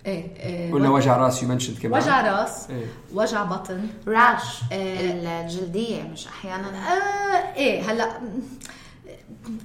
إيه, 0.07 0.37
إيه 0.41 0.73
قلنا 0.73 0.91
وجع 0.91 1.17
رأس 1.17 1.43
you 1.43 1.49
mentioned 1.49 1.79
كمان 1.79 2.03
وجع 2.03 2.41
رأس 2.41 2.71
إيه. 2.71 2.87
وجع 3.15 3.43
بطن 3.43 3.89
rash 4.09 4.61
آه. 4.73 5.43
الجلدية 5.43 6.03
مش 6.03 6.27
أحيانا 6.27 6.69
آه 6.69 7.55
إيه 7.57 7.91
هلأ 7.93 8.21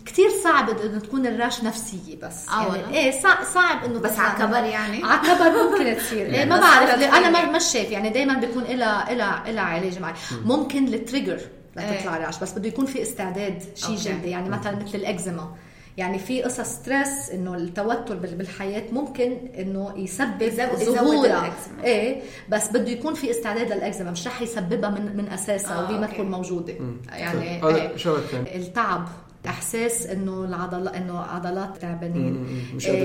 كثير 0.05 0.29
صعب 0.43 0.69
إنه 0.69 0.99
تكون 0.99 1.27
ال 1.27 1.34
rash 1.34 1.63
نفسية 1.63 2.19
بس 2.21 2.49
آه 2.49 2.75
يعني؟ 2.75 2.97
إيه 2.97 3.21
صعب, 3.53 3.83
إنه 3.85 3.99
بس 3.99 4.19
على 4.19 4.39
كبر 4.39 4.63
يعني؟ 4.63 5.03
على 5.03 5.19
كبر 5.19 5.63
ممكن 5.63 5.97
تصير 5.97 6.25
إيه 6.33 6.45
ما 6.45 6.57
بس 6.57 6.63
بعرف 6.63 6.89
أنا 6.89 7.29
ما 7.29 7.39
تخيل. 7.39 7.55
مش 7.55 7.63
شايف 7.63 7.91
يعني 7.91 8.09
دائما 8.09 8.33
بيكون 8.33 8.63
لها 8.63 9.13
لها 9.13 9.43
لها 9.51 9.63
علاج 9.63 9.99
معي 9.99 10.13
ممكن 10.45 10.87
ال 10.87 10.94
trigger 10.94 11.39
إيه. 11.77 11.99
لتطلع 11.99 12.17
rash 12.17 12.39
بس 12.39 12.51
بده 12.51 12.67
يكون 12.67 12.85
في 12.85 13.01
استعداد 13.01 13.63
شيء. 13.75 13.95
جلدي 13.95 14.29
يعني 14.29 14.49
مثلا 14.49 14.75
مثل 14.75 14.97
الإكزيما 14.97 15.55
يعني 16.01 16.19
في 16.19 16.43
قصص 16.43 16.61
stress 16.61 17.29
إنه 17.33 17.55
التوتر 17.55 18.15
بال- 18.15 18.35
بالحياة 18.35 18.83
ممكن 18.91 19.31
إنه 19.59 19.93
يسبب 19.97 20.49
ظهورها 20.75 21.25
الإكزيما. 21.47 21.83
إيه 21.83 22.21
بس 22.49 22.69
بده 22.69 22.89
يكون 22.89 23.13
في 23.13 23.31
استعداد 23.31 23.71
للأكزيما 23.71 24.11
مش 24.11 24.27
رح 24.27 24.41
يسببها 24.41 24.89
من 24.89 25.17
من 25.17 25.27
اساسها 25.29 25.79
آه، 25.79 25.83
وهي 25.91 25.99
ما. 25.99 26.07
تكون 26.07 26.31
موجودة. 26.31 26.73
يعني 27.09 27.59
هذا 27.63 27.75
إيه. 27.75 28.55
التعب 28.55 29.07
إحساس 29.47 30.05
إنه 30.07 30.45
العضلات 30.45 30.95
إنه 30.95 31.19
عضلات 31.19 31.77
تعبانين. 31.77 32.47
مش 32.75 32.87
قادر 32.87 32.99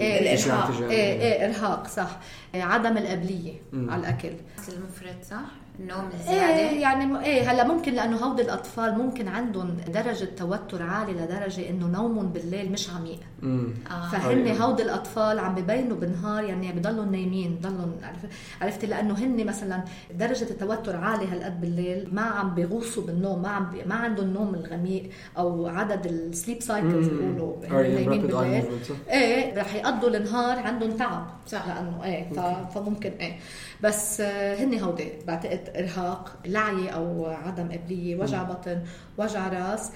إيه 0.00 0.34
في 0.34 0.42
شيء 0.42 0.52
عم 0.52 0.58
ارهاق 0.58 0.76
تجاني. 0.76 0.92
إيه 0.94 1.20
إيه 1.20 1.44
إرهاق 1.48 1.86
صح. 1.88 2.18
إيه 2.54 2.62
عدم 2.62 2.96
القابلية 2.98 3.52
على 3.74 4.00
الأكل. 4.00 4.28
المفرط 4.68 5.24
صح؟ 5.30 5.63
النوم 5.80 6.08
إيه 6.10 6.20
الزياده 6.20 6.80
يعني 6.80 7.06
م- 7.06 7.16
إيه 7.16 7.50
هلأ 7.50 7.64
ممكن 7.64 7.92
لأنه 7.92 8.16
هودي 8.16 8.42
الأطفال 8.42 8.98
ممكن 8.98 9.28
عندهم 9.28 9.76
درجة 9.88 10.24
توتر 10.36 10.82
عالي 10.82 11.12
لدرجة 11.12 11.68
إنه 11.70 11.86
نومهم 11.86 12.28
بالليل 12.28 12.72
مش 12.72 12.90
عميق 12.90 13.20
آه. 13.42 14.08
فهن 14.12 14.46
أيوة. 14.46 14.56
هودي 14.64 14.82
الأطفال 14.82 15.38
عم 15.38 15.54
ببينوا 15.54 15.96
بالنهار 15.96 16.44
يعني 16.44 16.72
بضلوا 16.72 17.04
نايمين 17.04 17.54
بضلوا 17.56 17.86
عرف- 18.02 18.26
عرفتي 18.62 18.86
لأنه 18.86 19.14
هن 19.14 19.46
مثلا 19.46 19.84
درجة 20.14 20.44
التوتر 20.50 20.96
عاليه 20.96 21.32
هالقد 21.32 21.60
بالليل 21.60 22.08
ما 22.12 22.22
عم 22.22 22.54
بيغوصوا 22.54 23.02
بالنوم 23.06 23.42
ما 23.42 23.48
عم 23.48 23.70
بي 23.70 23.82
ما 23.86 23.94
عندهم 23.94 24.26
النوم 24.26 24.54
الغميق 24.54 25.10
أو 25.38 25.66
عدد 25.66 26.06
ال 26.06 26.15
sleep 26.15 26.62
cycles 26.62 27.08
بيقولوا 27.08 27.56
نايمين 27.70 28.22
بالليل. 28.22 28.64
إيه 29.10 29.58
رح 29.60 29.74
يقضوا 29.74 30.08
النهار 30.16 30.58
عندهم 30.58 30.90
تعب 30.90 31.26
صح. 31.46 31.66
لأنه 31.66 32.04
إيه 32.04 32.30
ف- 32.32 32.74
فممكن 32.78 33.10
إيه 33.20 33.36
بس 33.80 34.20
آه، 34.20 34.54
هن 34.64 34.78
هودي 34.80 35.08
بعتقد 35.26 35.63
ارهاق 35.76 36.36
لعي 36.46 36.88
أو 36.88 37.26
عدم 37.26 37.68
قابليه 37.70 38.16
وجع 38.16 38.42
بطن 38.42 38.82
وجع 39.18 39.48
راس. 39.48 39.90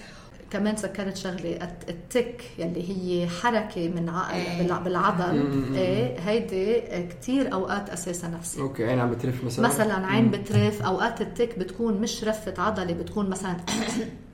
كمان 0.50 0.76
ذكرت 0.76 1.16
شغلة 1.16 1.58
الت- 1.62 1.88
ال 1.90 2.03
tic 2.03 2.42
يلي 2.58 2.88
هي 2.88 3.28
حركة 3.28 3.88
من 3.88 4.08
عقل 4.08 4.34
إيه. 4.34 4.58
بالع- 4.62 4.78
بالعضل. 4.78 5.48
إيه 5.76 6.18
هيدي 6.18 6.80
كتير 7.06 7.52
أوقات 7.52 7.90
اساسها 7.90 8.30
نفسي. 8.30 8.60
okay 8.60 8.84
عين 8.84 8.98
عم 8.98 9.10
بترف 9.10 9.44
مثلا؟ 9.44 9.68
مثلا 9.68 10.06
عين 10.06 10.30
بترف 10.30 10.82
أوقات 10.82 11.20
ال 11.20 11.30
tic 11.30 11.58
بتكون 11.58 11.94
مش 12.00 12.24
رفة 12.24 12.54
عضلة 12.58 12.92
بتكون 12.92 13.30
مثلا 13.30 13.56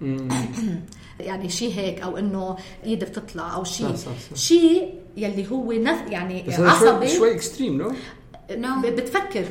يعني 1.20 1.49
شيء 1.49 1.75
هيك 1.75 2.01
أو 2.01 2.16
إنه 2.18 2.57
إيد 2.85 3.05
بتطلع 3.05 3.55
أو 3.55 3.64
شيء. 3.64 3.97
شيء 4.35 4.94
يلي 5.16 5.51
هو 5.51 5.73
نف 5.73 6.11
يعني 6.11 6.44
عصبي. 6.59 7.09
شوي 7.09 7.35
extreme 7.35 7.78
no؟ 7.78 7.92
No. 8.50 8.87
بتفكر? 8.87 9.44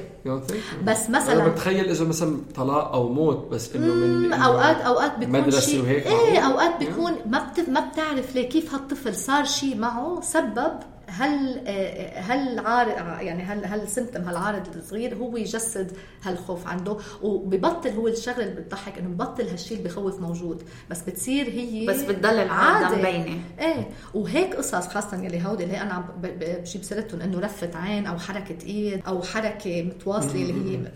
بس 0.83 1.07
أنا 1.07 1.17
مثلا 1.17 1.47
بتخيل 1.47 1.89
إذا 1.89 2.05
مثلا 2.05 2.37
طلاق 2.55 2.93
أو 2.93 3.13
موت 3.13 3.47
بس 3.51 3.75
إنه 3.75 3.93
من 3.93 4.25
إنه 4.25 4.45
اوقات 4.45 4.77
أوقات 4.77 5.17
بيكون 5.17 5.41
مدرسة 5.41 5.59
شيء 5.59 5.81
وهيك 5.81 6.07
إيه؟ 6.07 6.39
أوقات 6.39 6.79
بيكون 6.79 7.13
ما 7.25 7.47
بت... 7.49 7.69
ما 7.69 7.89
بتعرف 7.89 8.35
ليه 8.35 8.49
كيف 8.49 8.73
هالطفل 8.73 9.15
صار 9.15 9.45
شيء 9.45 9.77
معه 9.77 10.19
سبب 10.21 10.79
هل 11.13 11.63
آه، 11.67 12.19
هل 12.19 12.59
عارض 12.59 13.21
يعني 13.21 13.43
هل 13.43 13.65
هل 13.65 13.87
سمتم 13.87 14.21
هالعارض 14.21 14.75
الصغير 14.75 15.15
هو 15.15 15.37
يجسد 15.37 15.91
هالخوف 16.23 16.67
عنده؟ 16.67 16.97
وببطل 17.21 17.89
هو 17.89 18.07
الشغلة 18.07 18.43
اللي 18.43 18.61
بتضحك 18.61 18.97
إنه 18.97 19.09
ببطل 19.09 19.47
هالشيء 19.47 19.77
اللي 19.77 19.89
بخوف 19.89 20.19
موجود. 20.19 20.63
بس 20.89 21.01
بتصير 21.01 21.49
هي 21.49 21.85
بس 21.85 22.01
بتضل 22.01 22.29
العادة 22.29 22.85
عادة. 22.85 22.97
مبينة. 22.97 23.39
إيه. 23.59 23.87
وهيك 24.13 24.55
قصص 24.55 24.87
خاصة 24.87 25.23
يلي 25.23 25.45
هودي 25.45 25.63
اللي 25.63 25.81
أنا 25.81 25.93
عم 25.93 26.05
بجيب 26.21 26.83
سيرتهم 26.83 27.21
إنه 27.21 27.39
رفة 27.39 27.69
عين 27.75 28.05
أو 28.05 28.17
حركة 28.19 28.65
إيد 28.65 29.01
أو 29.07 29.21
حركة 29.21 29.83
متواصلة 29.83 30.31
اللي 30.41 30.77
هي 30.77 30.87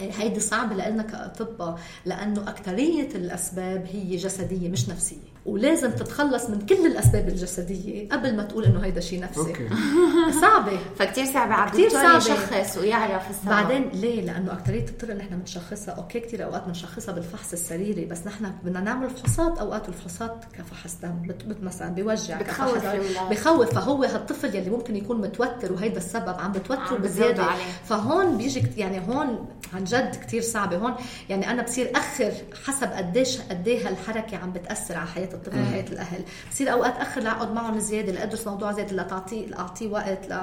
هيدي 0.00 0.40
صعبة 0.40 0.74
لنا 0.74 1.02
كأطباء 1.02 1.80
لأنه 2.04 2.48
أكترية 2.48 3.08
الأسباب 3.14 3.86
هي 3.92 4.16
جسدية 4.16 4.68
مش 4.68 4.88
نفسية. 4.88 5.35
ولازم 5.46 5.90
تتخلص 5.90 6.50
من 6.50 6.60
كل 6.66 6.86
الأسباب 6.86 7.28
الجسدية 7.28 8.08
قبل 8.08 8.36
ما 8.36 8.42
تقول 8.42 8.64
إنه 8.64 8.80
هيدا 8.80 9.00
شيء 9.00 9.20
نفسي. 9.20 9.40
أوكي. 9.40 9.68
صعبة. 10.42 10.78
فكتير 10.98 11.24
صعب 11.24 11.52
على 11.52 11.70
كتير 11.70 11.86
الدكتور 11.86 12.20
صعبة. 12.20 12.40
يشخص 12.60 12.78
ويعرف 12.78 13.30
السبب 13.30 13.48
بعدين 13.48 13.88
ليه؟ 13.94 14.20
لأنه 14.22 14.52
أكترية 14.52 14.84
الطرق 14.88 15.10
اللي 15.10 15.24
نحن 15.24 15.38
بنشخصها 15.38 15.94
أوكي 15.94 16.20
كتير 16.20 16.44
أوقات 16.44 16.66
بنشخصها 16.66 17.14
بالفحص 17.14 17.52
السريري 17.52 18.04
بس 18.04 18.26
نحن 18.26 18.52
بدنا 18.64 18.80
نعمل 18.80 19.10
فحوصات. 19.10 19.58
أوقات 19.58 19.88
والفحوصات 19.88 20.44
كفحص 20.52 20.96
دم 21.02 21.22
بت 21.28 21.44
بت 21.44 21.62
مثلا 21.62 21.88
بيوجع 21.88 22.40
الأولاد. 22.40 23.30
بخوف 23.30 23.74
فهو 23.74 24.04
هالطفل 24.04 24.56
يلي 24.56 24.70
ممكن 24.70 24.96
يكون 24.96 25.20
متوتر 25.20 25.72
وهيدا 25.72 25.96
السبب 25.96 26.34
عم 26.40 26.52
بتوتره 26.52 26.96
عليه. 27.42 27.62
فهون 27.84 28.36
بيجي 28.38 28.62
يعني 28.76 29.00
هون 29.08 29.48
عن 29.74 29.84
جد 29.84 30.16
كتير 30.22 30.42
صعبة. 30.42 30.76
هون 30.76 30.94
يعني 31.28 31.50
أنا 31.50 31.62
بصير 31.62 31.92
أخر 31.94 32.32
حسب 32.64 32.86
قديش 32.92 33.40
قد 33.40 33.68
إيه 33.68 33.88
هالحركة 33.88 34.36
عم 34.36 34.52
بتأثر 34.52 34.96
على 34.96 35.08
وحياة 35.48 35.84
الأهل. 35.92 36.22
بصير 36.50 36.72
أوقات 36.72 36.96
أخر 36.96 37.20
لأقعد 37.20 37.52
معهم 37.52 37.78
زيادة 37.78 38.12
لأدرس 38.12 38.46
موضوع 38.46 38.72
زيادة 38.72 38.96
لتعطيه 38.96 39.58
أعطيه 39.58 39.88
وقت 39.88 40.28
ل 40.28 40.40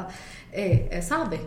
إيه، 0.54 1.00
صعبة. 1.02 1.40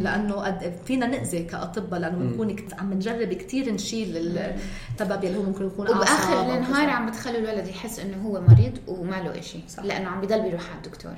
لأنه 0.00 0.34
قد 0.34 0.72
فينا 0.84 1.06
نأذي 1.06 1.42
كأطباء 1.42 2.00
لأنه 2.00 2.18
بنكون 2.18 2.56
عم 2.78 2.92
نجرب 2.92 3.32
كتير 3.32 3.72
نشيل 3.72 4.16
السبب 4.16 5.24
يلي 5.24 5.36
هو 5.36 5.42
ممكن 5.42 5.66
يكون 5.66 5.88
وبآخر 5.88 6.54
النهار. 6.56 6.90
عم 6.90 7.10
بتخلوا 7.10 7.38
الولد 7.38 7.68
يحس 7.68 7.98
إنه 7.98 8.28
هو 8.28 8.40
مريض 8.40 8.78
وما 8.86 9.16
له 9.16 9.40
شيء 9.40 9.64
لأنه 9.84 10.08
عم 10.08 10.20
بضل 10.20 10.42
بيروح 10.42 10.70
على 10.70 10.78
الدكتور. 10.84 11.12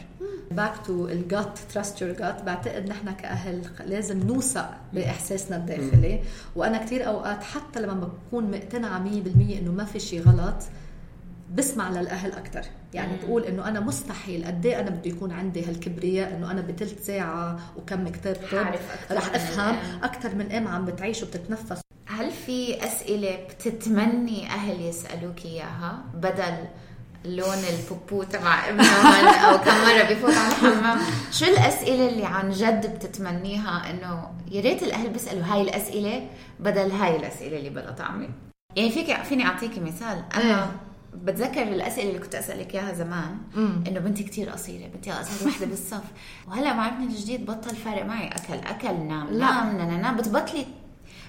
back 0.50 0.72
to 0.86 1.08
ال 1.08 1.21
gut 1.21 1.58
trust 1.72 2.02
your 2.02 2.12
gut 2.12 2.42
بعتقد 2.42 2.88
نحن 2.88 3.10
كأهل 3.10 3.62
لازم 3.86 4.26
نوثق 4.26 4.70
بإحساسنا 4.92 5.56
الداخلي. 5.56 6.20
وأنا 6.56 6.78
كثير 6.78 7.06
أوقات 7.06 7.42
حتى 7.42 7.80
لما 7.80 7.94
بكون 8.28 8.50
مقتنعة 8.50 8.98
100% 8.98 9.58
إنه 9.58 9.72
ما 9.72 9.84
في 9.84 10.00
شيء 10.00 10.22
غلط 10.22 10.62
بسمع 11.54 11.90
للأهل 11.90 12.32
أكثر 12.32 12.62
يعني 12.94 13.16
بقول 13.22 13.44
إنه 13.44 13.68
أنا 13.68 13.80
مستحيل 13.80 14.44
قد 14.44 14.66
إيه 14.66 14.80
أنا 14.80 14.90
بده 14.90 15.10
يكون 15.10 15.32
عندي 15.32 15.64
هالكبرياء 15.64 16.36
إنه 16.36 16.50
أنا 16.50 16.60
بثلث 16.60 17.06
ساعة 17.06 17.58
وكم 17.76 18.08
كتاب 18.08 18.34
طب 18.34 18.58
حعرف 18.58 18.80
أكتر 19.02 19.16
رح 19.16 19.28
من 19.28 19.34
أفهم. 19.34 19.76
أكثر 20.02 20.34
من 20.34 20.52
ام 20.52 20.68
عم 20.68 20.84
بتعيش 20.84 21.22
وبتتنفس. 21.22 21.80
هل 22.06 22.30
في 22.30 22.84
أسئلة 22.84 23.38
بتتمني 23.50 24.46
أهل 24.46 24.80
يسألوك 24.80 25.44
إياها؟ 25.44 26.04
بدل 26.14 26.54
لون 27.24 27.58
البوبو 27.72 28.22
تبع 28.22 28.68
ابنهم 28.68 29.26
أو 29.26 29.58
كم 29.58 29.70
مرة 29.70 30.02
بفوت 30.14 30.34
على 30.34 30.48
الحمام. 30.48 30.98
شو 31.32 31.44
الأسئلة 31.44 32.08
اللي 32.08 32.24
عن 32.26 32.50
جد 32.50 32.94
بتتمنيها 32.94 33.90
إنه 33.90 34.30
يا 34.50 34.60
ريت 34.60 34.82
الأهل 34.82 35.08
بيسألوا 35.10 35.44
هاي 35.44 35.62
الأسئلة 35.62 36.28
بدل 36.60 36.90
هاي 36.90 37.16
الأسئلة 37.16 37.58
اللي 37.58 37.70
بلا 37.70 37.90
طعمه 37.90 38.28
يعني 38.76 38.90
فيك 38.90 39.22
فيني 39.22 39.46
اعطيكي 39.46 39.80
مثال. 39.80 40.24
أنا 40.34 40.64
إيه. 40.64 40.70
بتذكر 41.14 41.62
الأسئلة 41.62 42.08
اللي 42.08 42.18
كنت 42.20 42.34
أسألك 42.34 42.74
إياها 42.74 42.92
زمان 42.94 43.38
إنه 43.88 44.00
بنتي 44.00 44.22
كتير 44.24 44.50
قصيرة 44.50 44.88
بنتي 44.88 45.12
اصغر 45.12 45.48
وحدة 45.48 45.66
بالصف. 45.66 46.02
وهلا 46.48 46.72
مع 46.74 46.88
ابني 46.88 47.06
الجديد 47.06 47.46
بطل 47.46 47.76
فارق 47.76 48.04
معي 48.04 48.28
أكل 48.28 48.54
أكل 48.54 48.94
نام 49.08 49.26
لا. 49.30 49.38
نام 49.64 49.76
نام 49.76 50.00
نام 50.00 50.16
بتبطلي. 50.16 50.66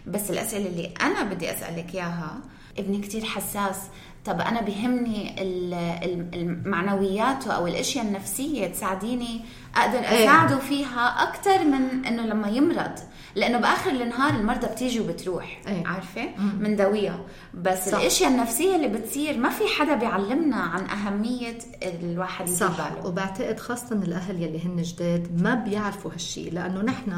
بس 0.08 0.30
الأسئلة 0.32 0.67
اللي 0.67 0.93
أنا 1.02 1.24
بدي 1.24 1.52
أسألك 1.52 1.95
إياها 1.95 2.39
ابني 2.80 2.98
كتير 3.02 3.24
حساس. 3.26 3.78
طب 4.26 4.41
أنا 4.41 4.62
بهمني 4.62 5.41
ال- 5.41 5.74
ال- 5.74 6.36
المعنويات 6.36 7.48
أو 7.48 7.67
الأشياء 7.67 8.06
النفسية 8.06 8.67
تساعديني 8.67 9.41
أقدر 9.77 9.97
إيه. 9.99 10.23
أساعده 10.23 10.57
فيها 10.57 11.23
أكثر 11.23 11.63
من 11.63 12.05
إنه 12.05 12.25
لما 12.25 12.47
يمرض 12.49 12.91
لأنه 13.35 13.57
بآخر 13.57 13.91
النهار 13.91 14.33
المرضى 14.39 14.67
بتيجي 14.67 14.99
وبتروح 14.99 15.61
إيه. 15.67 15.88
عارفة 15.88 16.29
من 16.59 16.75
دويها 16.75 17.19
بس 17.53 17.89
صح. 17.89 17.97
الأشياء 17.99 18.29
النفسية 18.31 18.75
اللي 18.75 18.88
بتصير 18.88 19.38
ما 19.38 19.49
في 19.49 19.63
حدا 19.79 19.95
بيعلمنا 19.95 20.55
عن 20.55 20.85
أهمية 20.89 21.57
الواحد 21.83 22.49
صح 22.49 22.67
باله 22.89 23.07
وبعتقد 23.07 23.59
خاصة 23.59 23.95
الأهل 23.95 24.43
يلي 24.43 24.65
هن 24.65 24.81
جداد 24.81 25.41
ما 25.43 25.55
بيعرفوا 25.55 26.11
هالشيء 26.13 26.53
لأنه 26.53 26.81
نحن 26.81 27.11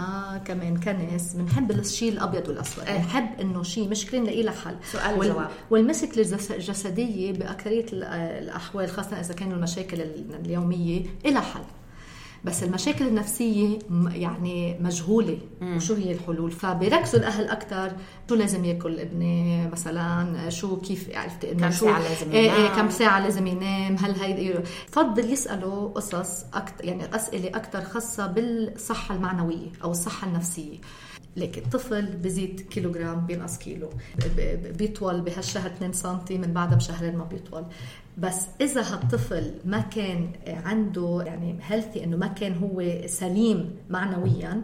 كمان 0.45 0.79
كناس 0.79 1.33
بنحب 1.33 1.71
الشيء 1.71 2.11
الأبيض 2.11 2.47
والأسود 2.47 2.85
إيه. 2.87 2.97
بنحب 2.97 3.27
إنه 3.41 3.63
شيء 3.63 3.89
مشكلة 3.89 4.19
نلاقي 4.19 4.43
لها 4.43 4.53
حل 4.53 4.75
سؤال 4.91 5.19
وال- 5.19 5.31
وجواب. 5.31 5.47
والمشكلة 5.69 6.23
الجس- 6.23 6.51
الجسدية 6.51 7.33
بأكثرية 7.33 7.85
ال- 7.93 8.03
الأحوال 8.43 8.89
خاصة 8.89 9.19
إذا 9.19 9.33
كانوا 9.33 9.53
المشاكل 9.57 10.01
ال- 10.01 10.39
اليومية 10.45 11.01
إلها 11.25 11.41
حل 11.41 11.61
بس 12.47 12.63
المشاكل 12.63 13.07
النفسية 13.07 13.79
م- 13.89 14.07
يعني 14.07 14.77
مجهولة 14.79 15.37
وشو 15.61 15.93
هي 15.93 16.11
الحلول؟ 16.11 16.51
فبيركزوا 16.51 17.19
الأهل 17.19 17.47
أكثر 17.47 17.91
شو 18.29 18.35
لازم 18.35 18.65
ياكل 18.65 18.99
ابني 18.99 19.67
مثلا؟ 19.67 20.49
شو 20.49 20.77
كيف 20.81 21.09
عرفت 21.15 21.45
إنه 21.45 21.67
كم 21.67 21.71
شو؟ 21.71 21.85
ساعة 21.85 21.99
لازم 21.99 22.31
إيه 22.31 22.51
إيه 22.53 22.59
ينام؟ 22.59 22.75
كم 22.75 22.89
ساعة 22.89 23.19
لازم 23.19 23.47
ينام؟ 23.47 23.95
هل 23.95 24.11
هي 24.21 24.63
فضل 24.91 25.31
يسألوا 25.31 25.89
قصص 25.89 26.45
أكتر 26.53 26.85
يعني 26.85 27.15
أسئلة 27.15 27.47
أكثر 27.47 27.81
خاصة 27.81 28.27
بالصحة 28.27 29.15
المعنوية 29.15 29.67
أو 29.83 29.91
الصحة 29.91 30.27
النفسية. 30.27 30.77
لكن 31.37 31.61
الطفل 31.61 32.05
بزيد 32.05 32.59
كيلوغرام 32.61 33.25
بينقص 33.25 33.57
كيلو 33.57 33.89
بيطول 34.77 35.21
بهالشهر 35.21 35.67
2 35.71 35.93
سم 35.93 36.17
من 36.29 36.53
بعدها 36.53 36.77
بشهرين 36.77 37.17
ما 37.17 37.23
بيطول. 37.23 37.63
بس 38.17 38.47
إذا 38.61 38.81
هالطفل 38.81 39.51
ما 39.65 39.79
كان 39.79 40.29
عنده 40.47 41.23
يعني 41.25 41.59
healthy 41.67 42.03
إنه 42.03 42.17
ما 42.17 42.27
كان 42.27 42.53
هو 42.57 43.07
سليم 43.07 43.75
معنويا 43.89 44.61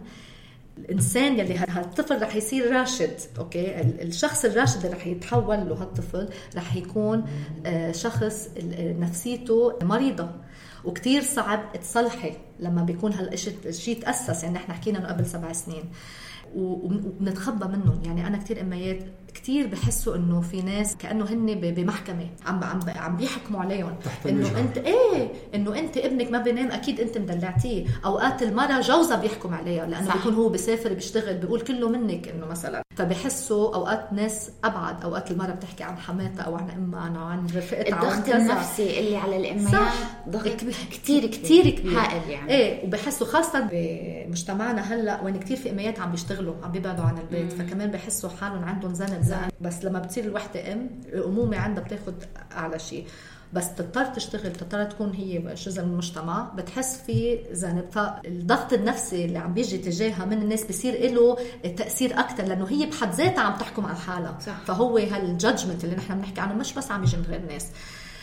الإنسان 0.78 1.38
يلي 1.38 1.54
هالطفل 1.56 2.22
رح 2.22 2.36
يصير 2.36 2.72
راشد 2.72 3.10
okay؟ 3.38 3.80
ال- 3.80 4.00
الشخص 4.00 4.44
الراشد 4.44 4.84
اللي 4.84 4.96
رح 4.96 5.06
يتحول 5.06 5.56
له 5.68 5.74
هالطفل 5.74 6.28
رح 6.56 6.76
يكون 6.76 7.24
آه، 7.66 7.92
شخص 7.92 8.48
آه، 8.78 8.92
نفسيته 8.92 9.78
مريضة. 9.82 10.30
وكتير 10.84 11.22
صعب 11.22 11.60
تصلحي 11.80 12.32
لما 12.60 12.82
بيكون 12.82 13.12
هالشيء 13.12 13.54
الشيء 13.66 14.00
تأسس 14.02 14.42
يعني 14.42 14.54
نحن 14.54 14.72
حكينا 14.72 14.98
إنه 14.98 15.08
قبل 15.08 15.26
سبع 15.26 15.52
سنين. 15.52 15.82
وبنتخبى 16.56 17.64
منهم. 17.76 18.00
يعني 18.04 18.26
أنا 18.26 18.38
كتير 18.38 18.60
اميات 18.60 18.98
كتير 19.34 19.66
بحسوا 19.66 20.16
إنه 20.16 20.40
في 20.40 20.62
ناس 20.62 20.96
كأنه 20.96 21.24
هن 21.24 21.46
ب- 21.54 21.74
بمحكمة 21.74 22.26
عم 22.46 22.64
عم 22.64 22.80
عم 22.96 23.16
بيحكموا 23.16 23.60
عليهم. 23.60 23.94
تحت 24.04 24.26
إنه. 24.26 24.58
انت 24.60 24.78
إيه 24.78 25.28
إنه 25.54 25.78
أنت 25.78 25.96
ابنك 25.96 26.30
ما 26.30 26.38
بينام 26.38 26.70
أكيد 26.70 27.00
أنت 27.00 27.18
مدلعتيه. 27.18 27.86
أوقات 28.04 28.42
المرأة 28.42 28.80
جوزها 28.80 29.16
بيحكم 29.16 29.54
عليها 29.54 29.86
لأنه 29.86 30.06
صح. 30.08 30.16
بيكون 30.16 30.34
هو 30.34 30.48
بيسافر 30.48 30.92
بيشتغل 30.92 31.36
بيقول 31.36 31.60
كله 31.60 31.88
منك 31.88 32.28
إنه 32.28 32.46
مثلا. 32.46 32.82
فبحسوا 32.96 33.74
أوقات 33.74 34.12
ناس 34.12 34.50
أبعد 34.64 35.04
أوقات 35.04 35.30
المرأة 35.30 35.50
بتحكي 35.54 35.84
عن 35.84 35.96
حماتها 35.98 36.42
أو 36.42 36.56
عن 36.56 36.70
إمها 36.70 37.08
أو 37.18 37.24
عن 37.24 37.46
رفقتها 37.46 38.02
الضغط. 38.02 38.28
النفسي 38.34 39.00
اللي 39.00 39.16
على 39.16 39.36
الامهات 39.36 39.72
صح. 39.74 39.94
ضغط 40.28 40.48
كبير 40.48 40.74
كتير 40.90 41.26
كتير 41.26 41.70
كبير. 41.70 41.98
هائل 41.98 42.30
يعني. 42.30 42.50
إيه 42.50 42.86
وبحسوا 42.86 43.26
خاصة 43.26 43.68
بمجتمعنا 43.72 44.80
هلأ 44.94 45.22
وين 45.22 45.38
كتير 45.38 45.56
في 45.56 45.70
إميات 45.70 46.00
عم 46.00 46.10
بيشتغلوا 46.10 46.54
عم 46.64 46.72
بيبعدوا 46.72 47.04
عن 47.04 47.18
البيت. 47.18 47.52
فكمان 47.52 47.90
بحسوا 47.90 48.30
حالهم 48.40 48.64
عندهم 48.64 48.92
ذنب 48.92 49.20
ذنب 49.24 49.50
بس 49.60 49.84
لما 49.84 49.98
بتصير 49.98 50.24
الوحدة 50.24 50.72
أم 50.72 50.90
الأمومة 51.06 51.56
عندها 51.56 51.84
بتاخد 51.84 52.14
أعلى 52.52 52.78
شيء. 52.78 53.06
بس 53.52 53.74
تضطر 53.74 54.04
تشتغل 54.04 54.52
تضطر 54.52 54.84
تكون 54.84 55.12
هي 55.12 55.54
جزء 55.54 55.82
من 55.82 55.90
المجتمع. 55.90 56.52
بتحس 56.56 56.96
في 56.96 57.38
ذنب 57.52 57.84
فالضغط 57.92 58.72
النفسي 58.72 59.24
اللي 59.24 59.38
عم 59.38 59.54
بيجي 59.54 59.78
تجاهها 59.78 60.24
من 60.24 60.42
الناس 60.42 60.64
بصير 60.64 61.12
له 61.12 61.36
تأثير 61.76 62.20
أكثر 62.20 62.44
لأنه 62.44 62.66
هي 62.68 62.86
بحد 62.86 63.12
ذاتها 63.14 63.40
عم 63.40 63.58
تحكم 63.58 63.86
على 63.86 63.96
حالها. 63.96 64.38
صح. 64.40 64.64
فهو 64.66 64.98
هالجادجمنت 64.98 65.84
اللي 65.84 65.96
نحن 65.96 66.14
بنحكي 66.18 66.40
عنه 66.40 66.54
مش 66.54 66.74
بس 66.74 66.90
عم 66.90 67.02
يجي 67.02 67.16
من 67.16 67.22
غير 67.22 67.40
الناس 67.40 67.66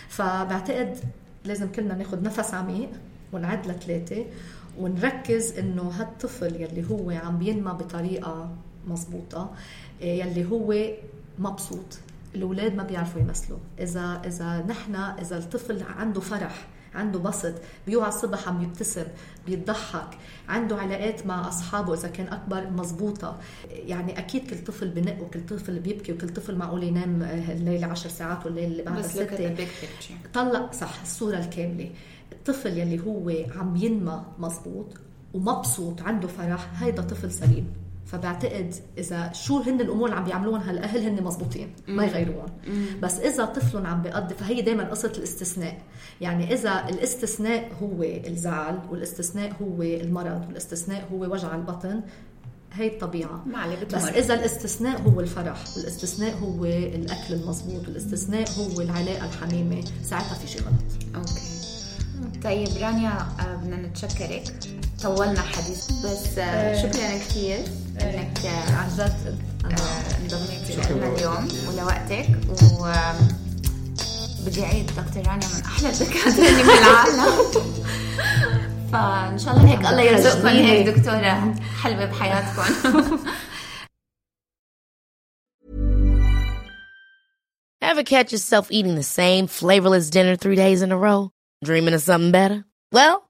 فبعتقد 0.09 0.97
لازم 1.45 1.71
كلنا 1.71 1.95
ناخذ 1.95 2.23
نفس 2.23 2.53
عميق 2.53 2.89
ونعد 3.33 3.67
لثلاثة 3.67 4.25
ونركز 4.79 5.57
إنه 5.57 5.81
هالطفل 5.81 6.61
يلي 6.61 6.89
هو 6.89 7.09
عم 7.09 7.37
بينمى 7.37 7.71
بطريقة 7.71 8.49
مزبوطه 8.87 9.41
إيه، 9.41 9.51
يلي 10.01 10.45
هو 10.51 10.75
مبسوط. 11.39 11.99
الأولاد 12.35 12.75
ما 12.75 12.83
بيعرفوا 12.83 13.21
يمثلوا. 13.21 13.57
إذا 13.79 14.21
إذا 14.25 14.65
نحن 14.69 14.95
إذا 14.95 15.37
الطفل 15.37 15.83
عنده 15.83 16.21
فرح 16.21 16.67
عنده 16.95 17.19
بسط 17.19 17.53
بيوعى 17.87 18.09
الصبح 18.09 18.47
عم 18.47 18.63
يبتسم 18.63 19.03
بيضحك 19.47 20.17
عنده 20.49 20.75
علاقات 20.77 21.25
مع 21.25 21.47
أصحابه 21.47 21.93
إذا 21.93 22.07
كان 22.07 22.27
أكبر 22.27 22.69
مزبوطة. 22.69 23.37
يعني 23.71 24.19
أكيد 24.19 24.49
كل 24.49 24.63
طفل 24.63 24.89
بنق 24.89 25.21
وكل 25.21 25.45
طفل 25.45 25.79
بيبكي 25.79 26.11
وكل 26.13 26.29
طفل 26.29 26.55
معقول 26.55 26.83
ينام 26.83 27.23
آه، 27.23 27.51
الليلة 27.53 27.87
10 27.87 28.09
ساعات 28.09 28.45
والليله 28.45 28.67
اللي 28.67 28.83
بعدها 28.83 29.01
ستة. 29.35 29.47
طلع 30.33 30.71
صح 30.71 31.01
الصورة 31.01 31.37
الكاملة. 31.37 31.89
الطفل 32.31 32.77
يلي 32.77 32.99
هو 32.99 33.29
عم 33.55 33.75
ينمى 33.75 34.23
مزبوط 34.39 34.87
ومبسوط 35.33 36.01
عنده 36.01 36.27
فرح 36.27 36.83
هيدا 36.83 37.01
طفل 37.01 37.31
سليم. 37.31 37.67
فبعتقد 38.11 38.75
إذا 38.97 39.31
شو 39.33 39.59
هن 39.59 39.81
الأمور 39.81 40.09
اللي 40.09 40.17
عم 40.17 40.23
بيعملوهم 40.23 40.61
هالأهل 40.61 40.99
هن 40.99 41.23
مزبوطين 41.23 41.73
ما 41.87 42.05
يغيروهم 42.05 42.49
بس 43.01 43.19
إذا 43.19 43.45
طفلهم 43.45 43.85
عم 43.85 44.01
بيقضي 44.01 44.35
فهي 44.35 44.61
دائما 44.61 44.83
قصة 44.83 45.11
الاستثناء. 45.17 45.81
يعني 46.21 46.53
إذا 46.53 46.89
الاستثناء 46.89 47.71
هو 47.81 48.03
الزعل 48.03 48.79
والاستثناء 48.89 49.53
هو 49.61 49.81
المرض 49.81 50.45
والاستثناء 50.47 51.07
هو 51.13 51.33
وجع 51.33 51.55
البطن 51.55 52.01
هي 52.73 52.89
عليه 53.57 53.83
بس. 53.83 54.05
إذا 54.05 54.33
الاستثناء 54.33 55.01
هو 55.01 55.19
الفرح 55.19 55.63
والاستثناء 55.77 56.37
هو 56.37 56.65
الأكل 56.65 57.33
المزبوط 57.33 57.87
والاستثناء 57.87 58.49
هو 58.49 58.81
العلاقة 58.81 59.25
الحميمة 59.25 59.83
ساعتها 60.03 60.33
في 60.33 60.47
شيء 60.47 60.61
غلط. 60.61 61.15
أوكي. 61.15 61.51
طيب 62.43 62.67
رانيا 62.81 63.17
آه، 63.39 63.55
بدنا 63.55 63.87
نتشكرك. 63.87 64.43
طولنا 65.03 65.41
حديث 65.41 65.91
بس 65.91 66.37
آه، 66.37 66.75
شكرا 66.81 67.17
كثير 67.17 67.59
إنك 68.01 68.45
آه، 68.45 68.71
عن 68.75 68.89
جد 68.97 69.37
انضميتي 70.21 70.75
لنا. 70.75 71.07
اليوم 71.15 71.47
ولوقتك 71.67 72.27
و 72.79 72.91
بدي 74.45 74.63
أعيد 74.63 74.85
دكتور 74.85 75.27
رانيا 75.27 75.47
من 75.47 75.63
أحلى 75.65 75.89
الدكاتره 75.89 76.49
اللي 76.49 76.63
بالعالم 76.73 77.51
فإن 78.91 79.37
شاء 79.39 79.53
الله 79.57 79.69
هيك 79.71 79.79
الله 79.85 80.01
يرزقكم 80.01 80.47
هيك 80.47 80.87
دكتورة 80.89 81.55
حلوة 81.83 82.05
بحياتكم 82.05 82.63
Ever 87.83 88.03
catch 88.03 88.31
yourself 88.31 88.71
eating 88.71 88.95
the 88.95 89.03
same 89.03 89.47
flavorless 89.47 90.09
dinner 90.09 90.35
three 90.37 90.55
days 90.55 90.81
in 90.81 90.91
a 90.91 90.97
row? 90.97 91.31
Dreaming 91.63 91.93
of 91.93 92.01
something 92.01 92.31
better? 92.31 92.63
Well, 92.91 93.29